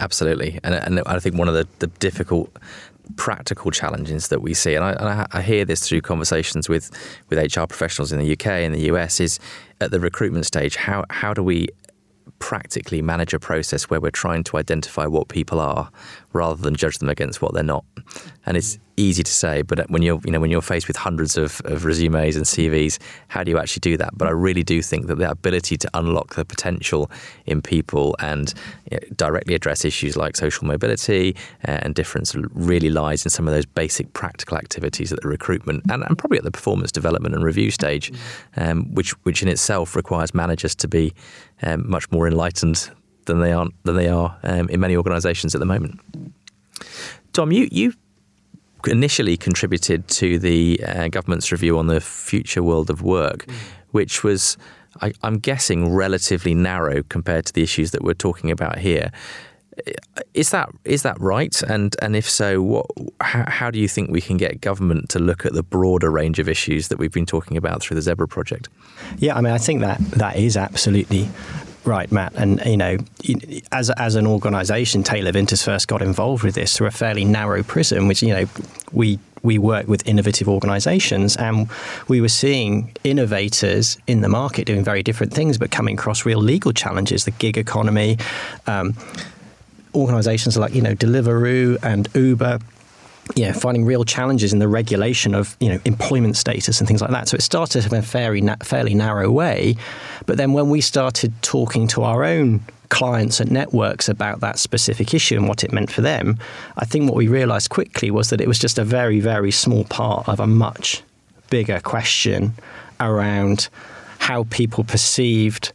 Absolutely. 0.01 0.59
And, 0.65 0.75
and 0.75 1.03
I 1.07 1.19
think 1.19 1.37
one 1.37 1.49
of 1.49 1.55
the, 1.55 1.69
the 1.79 1.87
difficult 1.87 2.51
practical 3.17 3.71
challenges 3.71 4.29
that 4.29 4.43
we 4.43 4.55
see, 4.55 4.75
and 4.75 4.85
I, 4.85 4.93
and 4.93 5.29
I, 5.33 5.43
hear 5.43 5.65
this 5.65 5.87
through 5.87 6.01
conversations 6.03 6.69
with, 6.69 6.91
with 7.29 7.39
HR 7.39 7.65
professionals 7.65 8.13
in 8.13 8.19
the 8.19 8.33
UK 8.33 8.47
and 8.47 8.75
the 8.75 8.83
US, 8.93 9.21
is 9.21 9.39
at 9.81 9.91
the 9.91 10.01
recruitment 10.01 10.47
stage, 10.47 10.77
how, 10.77 11.05
how 11.11 11.35
do 11.35 11.43
we 11.43 11.69
practically 12.39 13.03
manage 13.03 13.35
a 13.35 13.39
process 13.39 13.91
where 13.91 14.01
we're 14.01 14.11
trying 14.11 14.45
to 14.45 14.57
identify 14.57 15.07
what 15.07 15.29
people 15.29 15.61
are 15.61 15.91
rather 16.33 16.61
than 16.61 16.75
judge 16.75 16.99
them 16.99 17.09
against 17.09 17.43
what 17.43 17.55
they're 17.55 17.63
not. 17.63 17.85
And 18.47 18.57
it's 18.57 18.79
easy 18.97 19.23
to 19.23 19.33
say, 19.33 19.63
but 19.63 19.91
when 19.91 20.03
you're 20.03 20.21
you 20.25 20.31
know 20.31 20.41
when 20.41 20.51
you're 20.51 20.61
faced 20.61 20.87
with 20.87 20.97
hundreds 20.97 21.37
of, 21.37 21.61
of 21.65 21.85
resumes 21.85 22.37
and 22.37 22.45
CVs, 22.45 22.99
how 23.29 23.43
do 23.43 23.51
you 23.51 23.59
actually 23.59 23.81
do 23.81 23.97
that? 23.97 24.17
But 24.17 24.29
I 24.29 24.33
really 24.33 24.63
do 24.63 24.83
think 24.83 25.07
that 25.07 25.17
the 25.17 25.31
ability 25.31 25.77
to 25.79 25.91
unlock 25.95 26.35
the 26.35 26.45
potential 26.45 27.11
in 27.47 27.63
people 27.63 28.17
and 28.21 28.53
you 28.91 28.99
know, 28.99 29.15
directly 29.17 29.55
address 29.55 29.85
issues 29.85 30.17
like 30.17 30.37
social 30.37 30.67
mobility 30.67 31.35
uh, 31.67 31.79
and 31.83 31.95
difference 31.95 32.35
really 32.35 32.91
lies 32.91 33.25
in 33.25 33.31
some 33.31 33.49
of 33.49 33.55
those 33.55 33.67
basic 33.67 34.13
practical 34.13 34.59
activities 34.59 35.13
at 35.13 35.21
the 35.23 35.29
recruitment 35.29 35.83
and, 35.91 36.05
and 36.05 36.19
probably 36.19 36.39
at 36.39 36.45
the 36.45 36.51
performance 36.51 36.93
development 36.93 37.35
and 37.35 37.45
review 37.45 37.71
stage, 37.71 38.13
um, 38.57 38.95
which 38.95 39.13
which 39.25 39.43
in 39.43 39.49
itself 39.49 39.97
requires 39.97 40.35
managers 40.35 40.75
to 40.75 40.89
be 40.89 41.13
um, 41.63 41.89
much 41.89 42.11
more 42.11 42.27
enlightened 42.27 42.91
than 43.31 43.41
they 43.41 43.53
aren't 43.53 43.75
than 43.85 43.97
they 43.97 44.09
are 44.09 44.37
um, 44.43 44.69
in 44.69 44.81
many 44.81 44.97
organisations 44.97 45.55
at 45.55 45.61
the 45.61 45.67
moment. 45.67 46.01
Tom, 47.33 47.53
you 47.53 47.69
you 47.71 47.93
initially 48.87 49.37
contributed 49.37 50.07
to 50.09 50.39
the 50.39 50.83
uh, 50.87 51.09
government's 51.09 51.53
review 51.53 51.79
on 51.79 51.87
the 51.87 52.01
future 52.01 52.63
world 52.63 52.91
of 52.91 53.03
work, 53.03 53.47
mm. 53.47 53.55
which 53.91 54.25
was, 54.25 54.57
I, 55.03 55.13
I'm 55.23 55.39
guessing, 55.39 55.93
relatively 55.93 56.55
narrow 56.55 57.03
compared 57.03 57.47
to 57.47 57.53
the 57.53 57.63
issues 57.63 57.91
that 57.91 58.03
we're 58.03 58.15
talking 58.15 58.51
about 58.51 58.79
here. 58.79 59.11
Is 60.35 60.51
that 60.51 60.69
is 60.85 61.03
that 61.05 61.19
right? 61.21 61.63
And 61.63 61.97
and 62.03 62.15
if 62.15 62.29
so, 62.29 62.61
what 62.61 62.87
how, 63.21 63.45
how, 63.49 63.71
do 63.71 63.79
you 63.79 63.89
think 63.89 64.11
we 64.11 64.21
can 64.21 64.37
get 64.37 64.61
government 64.61 65.09
to 65.11 65.19
look 65.19 65.47
at 65.47 65.55
the 65.55 65.63
broader 65.63 66.11
range 66.11 66.39
of 66.39 66.49
issues 66.49 66.89
that 66.89 66.99
we've 66.99 67.13
been 67.13 67.25
talking 67.25 67.57
about 67.57 67.81
through 67.81 67.95
the 67.95 68.03
Zebra 68.03 68.29
project? 68.29 68.69
Yeah, 69.19 69.37
I 69.37 69.41
mean, 69.41 69.55
I 69.55 69.59
think 69.59 69.81
that 69.81 69.99
that 70.11 70.37
is 70.37 70.57
absolutely 70.57 71.31
Right, 71.85 72.11
Matt. 72.13 72.35
And, 72.35 72.61
you 72.67 72.77
know, 72.77 72.99
as, 73.73 73.91
as 73.91 74.15
an 74.15 74.27
organisation, 74.27 75.03
Taylor 75.03 75.33
Vinters 75.33 75.65
first 75.65 75.89
got 75.89 76.03
involved 76.03 76.45
with 76.45 76.55
this 76.55 76.77
through 76.77 76.89
a 76.89 76.91
fairly 76.91 77.25
narrow 77.25 77.63
prism, 77.63 78.07
which, 78.07 78.23
you 78.23 78.35
know, 78.35 78.47
we 78.93 79.19
we 79.43 79.59
work 79.59 79.89
with 79.89 80.07
innovative 80.07 80.49
organizations 80.51 81.35
and 81.37 81.71
we 82.09 82.21
were 82.21 82.29
seeing 82.29 82.95
innovators 83.05 83.97
in 84.07 84.21
the 84.21 84.29
market 84.29 84.67
doing 84.67 84.85
very 84.85 85.03
different 85.03 85.33
things 85.33 85.57
but 85.57 85.71
coming 85.71 85.95
across 85.95 86.27
real 86.27 86.41
legal 86.41 86.73
challenges 86.73 87.25
the 87.25 87.31
gig 87.31 87.57
economy 87.57 88.19
um, 88.67 88.95
organisations 89.95 90.59
like 90.59 90.75
you 90.75 90.83
know 90.83 90.95
Deliveroo 90.95 91.79
and 91.83 92.09
Uber 92.15 92.59
you 93.37 93.47
know, 93.47 93.53
finding 93.53 93.85
real 93.85 94.05
challenges 94.05 94.53
in 94.53 94.59
the 94.59 94.69
regulation 94.69 95.35
of 95.35 95.57
you 95.61 95.69
know 95.69 95.81
employment 95.85 96.37
status 96.37 96.81
and 96.81 96.89
things 96.89 97.01
like 97.01 97.11
that. 97.11 97.29
So 97.29 97.35
it 97.37 97.43
started 97.43 97.87
in 97.87 97.95
a 97.95 98.03
fairly 98.03 98.41
na- 98.41 98.57
fairly 98.63 98.95
narrow 98.95 99.31
way, 99.31 99.77
but 100.27 100.37
then 100.37 100.53
when 100.53 100.69
we 100.69 100.81
started 100.81 101.33
talking 101.43 101.87
to 101.89 102.03
our 102.03 102.25
own 102.25 102.61
clients 102.89 103.39
and 103.39 103.53
networks 103.53 104.09
about 104.09 104.41
that 104.41 104.59
specific 104.59 105.15
issue 105.15 105.37
and 105.37 105.47
what 105.47 105.63
it 105.63 105.73
meant 105.73 105.93
for 105.93 106.01
them, 106.01 106.39
I 106.77 106.85
think 106.85 107.09
what 107.09 107.17
we 107.17 107.29
realised 107.29 107.71
quickly 107.71 108.11
was 108.11 108.31
that 108.31 108.41
it 108.41 108.49
was 108.49 108.59
just 108.59 108.79
a 108.79 108.85
very 108.85 109.21
very 109.21 109.51
small 109.51 109.85
part 109.85 110.29
of 110.29 110.41
a 110.41 110.47
much 110.47 111.03
bigger 111.51 111.81
question 111.81 112.55
around 113.01 113.69
how 114.19 114.45
people 114.51 114.85
perceived 114.85 115.73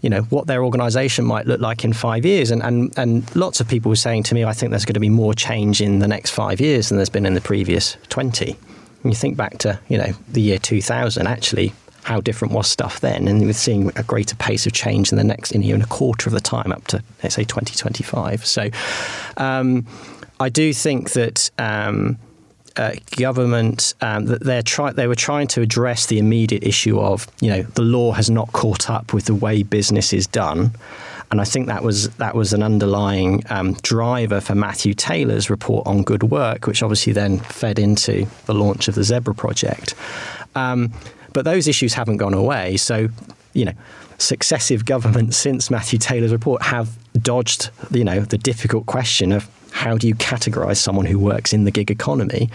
you 0.00 0.08
know 0.08 0.22
what 0.22 0.46
their 0.46 0.64
organisation 0.64 1.24
might 1.24 1.46
look 1.46 1.60
like 1.60 1.84
in 1.84 1.92
five 1.92 2.24
years, 2.24 2.50
and, 2.50 2.62
and 2.62 2.96
and 2.96 3.34
lots 3.36 3.60
of 3.60 3.68
people 3.68 3.88
were 3.88 3.96
saying 3.96 4.22
to 4.24 4.34
me, 4.34 4.44
I 4.44 4.52
think 4.52 4.70
there's 4.70 4.84
going 4.84 4.94
to 4.94 5.00
be 5.00 5.08
more 5.08 5.34
change 5.34 5.80
in 5.80 5.98
the 5.98 6.08
next 6.08 6.30
five 6.30 6.60
years 6.60 6.88
than 6.88 6.98
there's 6.98 7.08
been 7.08 7.26
in 7.26 7.34
the 7.34 7.40
previous 7.40 7.96
twenty. 8.08 8.56
When 9.02 9.12
you 9.12 9.16
think 9.16 9.36
back 9.36 9.58
to 9.58 9.78
you 9.88 9.98
know 9.98 10.12
the 10.28 10.40
year 10.40 10.58
2000, 10.58 11.26
actually 11.26 11.72
how 12.02 12.20
different 12.20 12.54
was 12.54 12.68
stuff 12.68 13.00
then, 13.00 13.26
and 13.28 13.40
we're 13.42 13.52
seeing 13.52 13.90
a 13.96 14.02
greater 14.02 14.36
pace 14.36 14.66
of 14.66 14.72
change 14.72 15.10
in 15.10 15.18
the 15.18 15.24
next 15.24 15.52
in, 15.52 15.62
in 15.62 15.82
a 15.82 15.86
quarter 15.86 16.28
of 16.28 16.34
the 16.34 16.40
time 16.40 16.72
up 16.72 16.86
to 16.88 17.02
let's 17.22 17.34
say 17.34 17.44
2025. 17.44 18.46
So 18.46 18.70
um, 19.36 19.86
I 20.38 20.48
do 20.48 20.72
think 20.72 21.12
that. 21.12 21.50
Um, 21.58 22.18
uh, 22.78 22.92
government 23.16 23.94
um, 24.00 24.26
that 24.26 24.44
they're 24.44 24.62
try- 24.62 24.92
they 24.92 25.06
were 25.06 25.14
trying 25.14 25.48
to 25.48 25.60
address 25.60 26.06
the 26.06 26.18
immediate 26.18 26.62
issue 26.62 26.98
of 26.98 27.26
you 27.40 27.50
know 27.50 27.62
the 27.62 27.82
law 27.82 28.12
has 28.12 28.30
not 28.30 28.52
caught 28.52 28.88
up 28.88 29.12
with 29.12 29.26
the 29.26 29.34
way 29.34 29.62
business 29.62 30.12
is 30.12 30.26
done. 30.26 30.72
And 31.30 31.42
I 31.42 31.44
think 31.44 31.66
that 31.66 31.82
was 31.82 32.08
that 32.16 32.34
was 32.34 32.52
an 32.52 32.62
underlying 32.62 33.42
um, 33.50 33.74
driver 33.82 34.40
for 34.40 34.54
Matthew 34.54 34.94
Taylor's 34.94 35.50
report 35.50 35.86
on 35.86 36.02
good 36.02 36.22
work, 36.22 36.66
which 36.66 36.82
obviously 36.82 37.12
then 37.12 37.38
fed 37.40 37.78
into 37.78 38.26
the 38.46 38.54
launch 38.54 38.88
of 38.88 38.94
the 38.94 39.04
Zebra 39.04 39.34
project. 39.34 39.94
Um, 40.54 40.92
but 41.34 41.44
those 41.44 41.68
issues 41.68 41.94
haven't 41.94 42.16
gone 42.16 42.32
away. 42.32 42.78
So, 42.78 43.08
you 43.52 43.66
know, 43.66 43.74
successive 44.16 44.84
governments 44.84 45.36
since 45.46 45.70
Matthew 45.70 45.98
Taylor's 45.98 46.32
report 46.32 46.62
have 46.62 46.96
dodged, 47.20 47.70
you 47.90 48.04
know, 48.04 48.20
the 48.20 48.38
difficult 48.38 48.86
question 48.86 49.32
of 49.32 49.48
how 49.70 49.96
do 49.96 50.08
you 50.08 50.14
categorize 50.14 50.78
someone 50.78 51.06
who 51.06 51.18
works 51.18 51.52
in 51.52 51.64
the 51.64 51.70
gig 51.70 51.90
economy? 51.90 52.50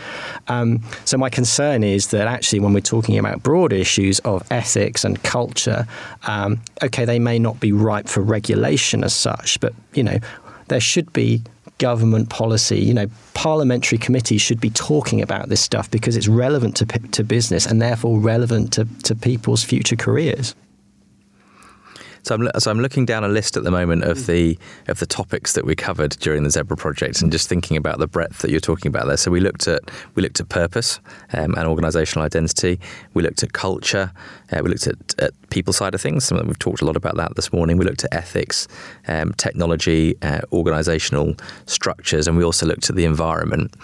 Um, 0.47 0.81
so, 1.05 1.17
my 1.17 1.29
concern 1.29 1.83
is 1.83 2.07
that 2.07 2.27
actually, 2.27 2.59
when 2.59 2.73
we're 2.73 2.81
talking 2.81 3.17
about 3.17 3.43
broader 3.43 3.75
issues 3.75 4.19
of 4.19 4.43
ethics 4.51 5.03
and 5.03 5.21
culture, 5.23 5.87
um, 6.27 6.59
okay, 6.81 7.05
they 7.05 7.19
may 7.19 7.39
not 7.39 7.59
be 7.59 7.71
ripe 7.71 8.07
for 8.07 8.21
regulation 8.21 9.03
as 9.03 9.13
such, 9.13 9.59
but 9.59 9.73
you 9.93 10.03
know, 10.03 10.19
there 10.67 10.79
should 10.79 11.11
be 11.13 11.41
government 11.77 12.29
policy. 12.29 12.79
You 12.79 12.93
know, 12.93 13.07
parliamentary 13.33 13.97
committees 13.97 14.41
should 14.41 14.61
be 14.61 14.69
talking 14.69 15.21
about 15.21 15.49
this 15.49 15.61
stuff 15.61 15.89
because 15.91 16.15
it's 16.15 16.27
relevant 16.27 16.75
to, 16.77 16.85
to 16.85 17.23
business 17.23 17.65
and 17.65 17.81
therefore 17.81 18.19
relevant 18.19 18.73
to, 18.73 18.87
to 19.03 19.15
people's 19.15 19.63
future 19.63 19.95
careers. 19.95 20.55
So 22.23 22.35
I'm, 22.35 22.49
so 22.59 22.71
I'm 22.71 22.79
looking 22.79 23.05
down 23.05 23.23
a 23.23 23.27
list 23.27 23.57
at 23.57 23.63
the 23.63 23.71
moment 23.71 24.05
of 24.05 24.27
the 24.27 24.57
of 24.87 24.99
the 24.99 25.05
topics 25.05 25.53
that 25.53 25.65
we 25.65 25.75
covered 25.75 26.11
during 26.19 26.43
the 26.43 26.49
Zebra 26.49 26.77
project, 26.77 27.21
and 27.21 27.31
just 27.31 27.49
thinking 27.49 27.75
about 27.75 27.99
the 27.99 28.07
breadth 28.07 28.39
that 28.39 28.49
you're 28.49 28.61
talking 28.61 28.89
about 28.89 29.07
there. 29.07 29.17
So 29.17 29.29
we 29.29 29.41
looked 29.41 29.67
at 29.67 29.81
we 30.15 30.23
looked 30.23 30.39
at 30.39 30.47
purpose 30.47 30.99
um, 31.33 31.53
and 31.55 31.67
organisational 31.67 32.21
identity. 32.21 32.79
We 33.13 33.23
looked 33.23 33.43
at 33.43 33.51
culture. 33.51 34.11
Uh, 34.51 34.61
we 34.63 34.69
looked 34.69 34.87
at, 34.87 34.95
at, 35.19 35.33
people 35.49 35.73
side 35.73 35.95
of 35.95 36.01
things. 36.01 36.31
We've 36.31 36.59
talked 36.59 36.81
a 36.81 36.85
lot 36.85 36.95
about 36.95 37.15
that 37.17 37.35
this 37.35 37.51
morning. 37.51 37.77
We 37.77 37.85
looked 37.85 38.03
at 38.03 38.13
ethics, 38.13 38.67
um, 39.07 39.33
technology, 39.33 40.15
uh, 40.21 40.41
organisational 40.51 41.39
structures, 41.65 42.27
and 42.27 42.37
we 42.37 42.43
also 42.43 42.65
looked 42.65 42.89
at 42.89 42.95
the 42.95 43.05
environment 43.05 43.75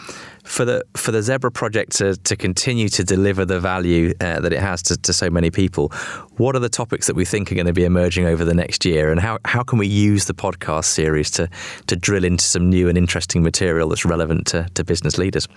for 0.49 0.65
the 0.65 0.83
for 0.97 1.11
the 1.11 1.21
Zebra 1.21 1.51
project 1.51 1.91
to, 1.97 2.15
to 2.15 2.35
continue 2.35 2.89
to 2.89 3.03
deliver 3.03 3.45
the 3.45 3.59
value 3.59 4.13
uh, 4.19 4.39
that 4.39 4.51
it 4.51 4.59
has 4.59 4.81
to, 4.83 4.97
to 4.97 5.13
so 5.13 5.29
many 5.29 5.51
people, 5.51 5.89
what 6.37 6.55
are 6.55 6.59
the 6.59 6.69
topics 6.69 7.05
that 7.05 7.15
we 7.15 7.23
think 7.23 7.51
are 7.51 7.55
going 7.55 7.67
to 7.67 7.73
be 7.73 7.85
emerging 7.85 8.25
over 8.25 8.43
the 8.43 8.53
next 8.55 8.83
year, 8.83 9.11
and 9.11 9.19
how, 9.19 9.37
how 9.45 9.61
can 9.61 9.77
we 9.77 9.87
use 9.87 10.25
the 10.25 10.33
podcast 10.33 10.85
series 10.85 11.29
to 11.31 11.47
to 11.85 11.95
drill 11.95 12.23
into 12.23 12.43
some 12.43 12.67
new 12.67 12.89
and 12.89 12.97
interesting 12.97 13.43
material 13.43 13.89
that's 13.89 14.05
relevant 14.05 14.47
to, 14.47 14.67
to 14.73 14.83
business 14.83 15.17
leaders? 15.19 15.47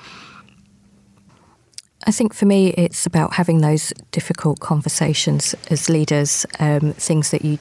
I 2.06 2.10
think 2.10 2.34
for 2.34 2.44
me, 2.44 2.70
it's 2.70 3.06
about 3.06 3.34
having 3.34 3.62
those 3.62 3.94
difficult 4.10 4.60
conversations 4.60 5.54
as 5.70 5.88
leaders, 5.88 6.44
um, 6.58 6.92
things 6.94 7.30
that 7.30 7.44
you 7.44 7.58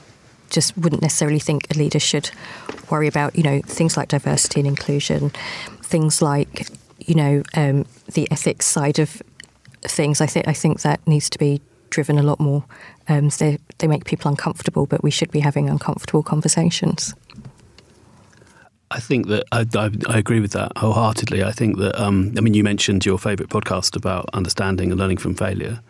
just 0.50 0.76
wouldn't 0.76 1.00
necessarily 1.00 1.38
think 1.38 1.74
a 1.74 1.78
leader 1.78 2.00
should 2.00 2.30
worry 2.90 3.06
about. 3.06 3.36
You 3.36 3.42
know, 3.42 3.60
things 3.64 3.96
like 3.96 4.08
diversity 4.08 4.60
and 4.60 4.66
inclusion, 4.66 5.30
things 5.82 6.20
like 6.20 6.66
you 7.06 7.14
know, 7.14 7.42
um, 7.54 7.86
the 8.12 8.30
ethics 8.30 8.66
side 8.66 8.98
of 8.98 9.22
things, 9.82 10.20
I 10.20 10.26
think 10.26 10.48
I 10.48 10.52
think 10.52 10.82
that 10.82 11.06
needs 11.06 11.28
to 11.30 11.38
be 11.38 11.60
driven 11.90 12.18
a 12.18 12.22
lot 12.22 12.40
more. 12.40 12.64
Um, 13.08 13.28
they 13.28 13.58
they 13.78 13.86
make 13.86 14.04
people 14.04 14.30
uncomfortable, 14.30 14.86
but 14.86 15.02
we 15.02 15.10
should 15.10 15.30
be 15.30 15.40
having 15.40 15.68
uncomfortable 15.68 16.22
conversations. 16.22 17.14
I 18.90 19.00
think 19.00 19.28
that 19.28 19.44
I, 19.52 19.64
I, 19.74 19.90
I, 20.06 20.18
agree 20.18 20.40
with 20.40 20.52
that 20.52 20.76
wholeheartedly. 20.76 21.42
I 21.42 21.50
think 21.50 21.78
that 21.78 21.98
um, 21.98 22.34
I 22.36 22.42
mean 22.42 22.52
you 22.52 22.62
mentioned 22.62 23.06
your 23.06 23.18
favourite 23.18 23.48
podcast 23.48 23.96
about 23.96 24.28
understanding 24.34 24.90
and 24.90 25.00
learning 25.00 25.16
from 25.16 25.34
failure. 25.34 25.80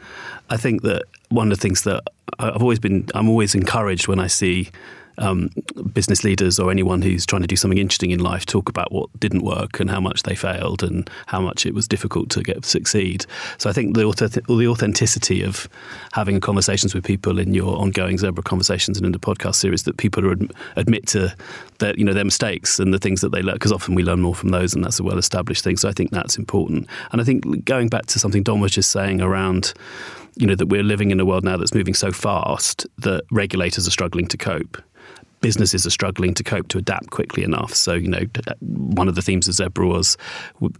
I 0.50 0.56
think 0.56 0.82
that 0.82 1.02
one 1.28 1.50
of 1.50 1.58
the 1.58 1.60
things 1.60 1.82
that 1.82 2.02
I've 2.38 2.62
always 2.62 2.78
been 2.78 3.08
I'm 3.14 3.28
always 3.28 3.54
encouraged 3.54 4.06
when 4.06 4.20
I 4.20 4.28
see 4.28 4.70
um, 5.18 5.50
business 5.92 6.24
leaders 6.24 6.58
or 6.58 6.70
anyone 6.70 7.02
who's 7.02 7.26
trying 7.26 7.42
to 7.42 7.48
do 7.48 7.56
something 7.56 7.78
interesting 7.78 8.10
in 8.10 8.20
life 8.20 8.46
talk 8.46 8.68
about 8.68 8.92
what 8.92 9.08
didn't 9.20 9.42
work 9.42 9.80
and 9.80 9.90
how 9.90 10.00
much 10.00 10.22
they 10.22 10.34
failed 10.34 10.82
and 10.82 11.08
how 11.26 11.40
much 11.40 11.66
it 11.66 11.74
was 11.74 11.86
difficult 11.86 12.30
to 12.30 12.42
get 12.42 12.64
succeed. 12.64 13.26
So 13.58 13.68
I 13.68 13.72
think 13.72 13.94
the 13.94 14.02
the 14.48 14.66
authenticity 14.66 15.42
of 15.42 15.68
having 16.12 16.40
conversations 16.40 16.94
with 16.94 17.04
people 17.04 17.38
in 17.38 17.54
your 17.54 17.76
ongoing 17.76 18.18
Zebra 18.18 18.42
conversations 18.42 18.96
and 18.96 19.06
in 19.06 19.12
the 19.12 19.18
podcast 19.18 19.56
series 19.56 19.84
that 19.84 19.96
people 19.96 20.32
admit 20.76 21.06
to 21.08 21.34
their 21.78 21.94
you 21.96 22.04
know 22.04 22.14
their 22.14 22.24
mistakes 22.24 22.78
and 22.78 22.92
the 22.92 22.98
things 22.98 23.20
that 23.20 23.32
they 23.32 23.42
learn 23.42 23.54
because 23.54 23.72
often 23.72 23.94
we 23.94 24.02
learn 24.02 24.20
more 24.20 24.34
from 24.34 24.50
those 24.50 24.74
and 24.74 24.84
that's 24.84 25.00
a 25.00 25.02
well 25.02 25.18
established 25.18 25.64
thing. 25.64 25.76
So 25.76 25.88
I 25.88 25.92
think 25.92 26.10
that's 26.10 26.36
important. 26.36 26.88
And 27.10 27.20
I 27.20 27.24
think 27.24 27.64
going 27.64 27.88
back 27.88 28.06
to 28.06 28.18
something 28.18 28.42
Dom 28.42 28.60
was 28.60 28.72
just 28.72 28.90
saying 28.90 29.20
around 29.20 29.74
you 30.36 30.46
know 30.46 30.54
that 30.54 30.66
we're 30.66 30.82
living 30.82 31.10
in 31.10 31.20
a 31.20 31.24
world 31.24 31.44
now 31.44 31.56
that's 31.56 31.74
moving 31.74 31.94
so 31.94 32.10
fast 32.10 32.86
that 32.98 33.22
regulators 33.30 33.86
are 33.86 33.90
struggling 33.90 34.26
to 34.26 34.38
cope 34.38 34.80
businesses 35.42 35.86
are 35.86 35.90
struggling 35.90 36.32
to 36.34 36.42
cope 36.42 36.68
to 36.68 36.78
adapt 36.78 37.10
quickly 37.10 37.42
enough. 37.42 37.74
So, 37.74 37.92
you 37.92 38.08
know, 38.08 38.22
uh, 38.46 38.54
one 38.60 39.08
of 39.08 39.14
the 39.14 39.20
themes 39.20 39.46
of 39.48 39.54
Zebra 39.54 39.86
was 39.86 40.16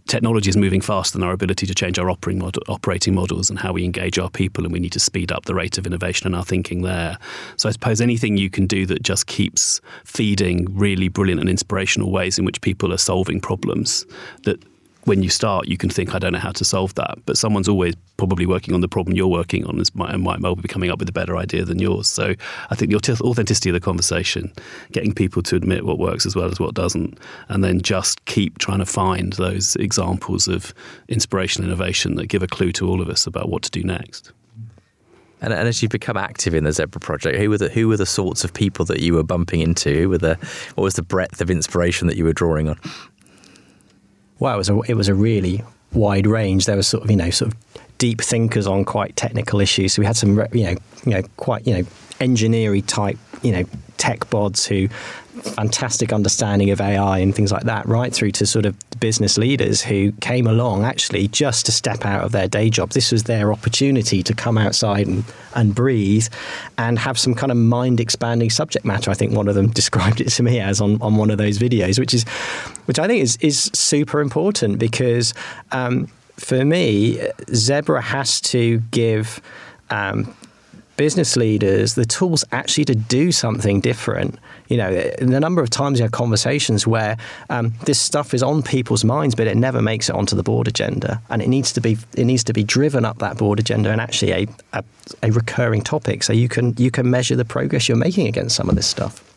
technology 0.07 0.49
is 0.49 0.57
moving 0.57 0.81
faster 0.81 1.19
than 1.19 1.27
our 1.27 1.33
ability 1.33 1.67
to 1.67 1.75
change 1.75 1.99
our 1.99 2.09
operating, 2.09 2.41
operating 2.67 3.13
models 3.13 3.49
and 3.49 3.59
how 3.59 3.73
we 3.73 3.85
engage 3.85 4.17
our 4.17 4.29
people, 4.29 4.63
and 4.63 4.73
we 4.73 4.79
need 4.79 4.93
to 4.93 4.99
speed 4.99 5.31
up 5.31 5.45
the 5.45 5.53
rate 5.53 5.77
of 5.77 5.85
innovation 5.85 6.25
and 6.25 6.35
our 6.35 6.43
thinking 6.43 6.81
there. 6.81 7.19
So, 7.57 7.69
I 7.69 7.71
suppose 7.73 8.01
anything 8.01 8.37
you 8.37 8.49
can 8.49 8.65
do 8.65 8.87
that 8.87 9.03
just 9.03 9.27
keeps 9.27 9.81
feeding 10.05 10.65
really 10.75 11.09
brilliant 11.09 11.41
and 11.41 11.49
inspirational 11.49 12.11
ways 12.11 12.39
in 12.39 12.45
which 12.45 12.61
people 12.61 12.91
are 12.91 12.97
solving 12.97 13.39
problems 13.39 14.05
that 14.43 14.63
when 15.05 15.21
you 15.21 15.29
start, 15.29 15.67
you 15.67 15.77
can 15.77 15.89
think, 15.89 16.15
I 16.15 16.19
don't 16.19 16.33
know 16.33 16.39
how 16.39 16.51
to 16.51 16.65
solve 16.65 16.95
that. 16.95 17.17
But 17.25 17.37
someone's 17.37 17.67
always 17.67 17.95
probably 18.17 18.45
working 18.45 18.73
on 18.73 18.81
the 18.81 18.87
problem 18.87 19.15
you're 19.15 19.27
working 19.27 19.65
on 19.65 19.77
and 19.79 20.23
might 20.23 20.39
well 20.39 20.55
be 20.55 20.67
coming 20.67 20.89
up 20.89 20.99
with 20.99 21.09
a 21.09 21.13
better 21.13 21.35
idea 21.35 21.65
than 21.65 21.79
yours. 21.79 22.07
So 22.07 22.35
I 22.69 22.75
think 22.75 22.91
the 22.91 23.17
authenticity 23.21 23.69
of 23.69 23.73
the 23.73 23.79
conversation, 23.79 24.53
getting 24.91 25.13
people 25.13 25.41
to 25.43 25.55
admit 25.55 25.85
what 25.85 25.99
works 25.99 26.25
as 26.25 26.35
well 26.35 26.49
as 26.49 26.59
what 26.59 26.73
doesn't, 26.73 27.19
and 27.49 27.63
then 27.63 27.81
just 27.81 28.23
keep 28.25 28.59
trying 28.59 28.79
to 28.79 28.85
find 28.85 29.33
those 29.33 29.75
examples 29.77 30.47
of 30.47 30.73
inspiration 31.09 31.63
and 31.63 31.71
innovation 31.71 32.15
that 32.15 32.27
give 32.27 32.43
a 32.43 32.47
clue 32.47 32.71
to 32.73 32.87
all 32.87 33.01
of 33.01 33.09
us 33.09 33.27
about 33.27 33.49
what 33.49 33.63
to 33.63 33.71
do 33.71 33.83
next. 33.83 34.31
And, 35.43 35.51
and, 35.51 35.67
as 35.67 35.83
you 35.83 35.89
become 35.89 36.15
active 36.15 36.55
in 36.55 36.63
the 36.63 36.71
Zebra 36.71 37.01
project, 37.01 37.37
who 37.37 37.49
were 37.49 37.57
the 37.57 37.67
who 37.67 37.89
were 37.89 37.97
the 37.97 38.05
sorts 38.05 38.45
of 38.45 38.53
people 38.53 38.85
that 38.85 39.01
you 39.01 39.13
were 39.13 39.23
bumping 39.23 39.59
into? 39.59 39.93
Who 39.93 40.07
were 40.07 40.17
the 40.17 40.35
what 40.75 40.85
was 40.85 40.93
the 40.93 41.01
breadth 41.01 41.41
of 41.41 41.51
inspiration 41.51 42.07
that 42.07 42.15
you 42.15 42.23
were 42.23 42.31
drawing 42.31 42.69
on? 42.69 42.79
Well, 44.39 44.55
it 44.55 44.57
was 44.57 44.69
a, 44.69 44.79
it 44.81 44.93
was 44.95 45.07
a 45.07 45.15
really 45.15 45.63
wide 45.93 46.27
range. 46.27 46.65
There 46.65 46.75
was 46.75 46.87
sort 46.87 47.03
of 47.03 47.11
you 47.11 47.17
know 47.17 47.29
sort 47.29 47.53
of 47.53 47.59
deep 47.97 48.21
thinkers 48.21 48.67
on 48.67 48.85
quite 48.85 49.15
technical 49.15 49.59
issues. 49.59 49.93
So 49.93 50.01
we 50.01 50.05
had 50.05 50.17
some 50.17 50.37
you 50.51 50.63
know 50.63 50.75
you 51.05 51.11
know 51.11 51.21
quite 51.37 51.65
you 51.67 51.77
know 51.77 51.83
engineering 52.19 52.83
type 52.83 53.17
you 53.41 53.51
know 53.51 53.63
tech 53.97 54.19
bods 54.29 54.67
who 54.67 54.93
fantastic 55.41 56.13
understanding 56.13 56.69
of 56.69 56.79
AI 56.79 57.19
and 57.19 57.35
things 57.35 57.51
like 57.51 57.63
that, 57.63 57.87
right 57.87 58.13
through 58.13 58.31
to 58.31 58.45
sort 58.45 58.65
of 58.65 58.75
business 58.99 59.37
leaders 59.37 59.81
who 59.81 60.11
came 60.13 60.47
along 60.47 60.83
actually 60.83 61.27
just 61.27 61.65
to 61.65 61.71
step 61.71 62.05
out 62.05 62.23
of 62.23 62.31
their 62.31 62.47
day 62.47 62.69
jobs. 62.69 62.95
This 62.95 63.11
was 63.11 63.23
their 63.23 63.51
opportunity 63.51 64.23
to 64.23 64.33
come 64.33 64.57
outside 64.57 65.07
and, 65.07 65.23
and 65.55 65.73
breathe 65.73 66.27
and 66.77 66.99
have 66.99 67.17
some 67.17 67.33
kind 67.33 67.51
of 67.51 67.57
mind 67.57 67.99
expanding 67.99 68.49
subject 68.49 68.85
matter. 68.85 69.11
I 69.11 69.15
think 69.15 69.33
one 69.33 69.47
of 69.47 69.55
them 69.55 69.67
described 69.71 70.21
it 70.21 70.29
to 70.29 70.43
me 70.43 70.59
as 70.59 70.81
on, 70.81 71.01
on 71.01 71.15
one 71.15 71.29
of 71.29 71.37
those 71.37 71.57
videos, 71.57 71.99
which 71.99 72.13
is 72.13 72.23
which 72.85 72.99
I 72.99 73.07
think 73.07 73.21
is 73.21 73.37
is 73.37 73.71
super 73.73 74.21
important 74.21 74.79
because 74.79 75.33
um, 75.71 76.07
for 76.37 76.65
me, 76.65 77.19
Zebra 77.53 78.01
has 78.01 78.41
to 78.41 78.79
give 78.91 79.41
um, 79.89 80.35
business 80.95 81.35
leaders 81.35 81.95
the 81.95 82.05
tools 82.05 82.45
actually 82.51 82.85
to 82.85 82.95
do 82.95 83.31
something 83.31 83.79
different. 83.79 84.37
You 84.67 84.77
know, 84.77 84.93
the 85.19 85.39
number 85.39 85.61
of 85.61 85.69
times 85.69 85.99
you 85.99 86.03
have 86.03 86.11
conversations 86.11 86.87
where 86.87 87.17
um, 87.49 87.73
this 87.85 87.99
stuff 87.99 88.33
is 88.33 88.43
on 88.43 88.63
people's 88.63 89.03
minds, 89.03 89.35
but 89.35 89.47
it 89.47 89.57
never 89.57 89.81
makes 89.81 90.09
it 90.09 90.15
onto 90.15 90.35
the 90.35 90.43
board 90.43 90.67
agenda, 90.67 91.21
and 91.29 91.41
it 91.41 91.47
needs 91.47 91.73
to 91.73 91.81
be 91.81 91.97
it 92.15 92.25
needs 92.25 92.43
to 92.45 92.53
be 92.53 92.63
driven 92.63 93.05
up 93.05 93.19
that 93.19 93.37
board 93.37 93.59
agenda 93.59 93.91
and 93.91 93.99
actually 93.99 94.31
a, 94.31 94.47
a, 94.73 94.83
a 95.23 95.31
recurring 95.31 95.81
topic, 95.81 96.23
so 96.23 96.33
you 96.33 96.47
can 96.47 96.73
you 96.77 96.91
can 96.91 97.09
measure 97.09 97.35
the 97.35 97.45
progress 97.45 97.87
you're 97.87 97.97
making 97.97 98.27
against 98.27 98.55
some 98.55 98.69
of 98.69 98.75
this 98.75 98.87
stuff. 98.87 99.29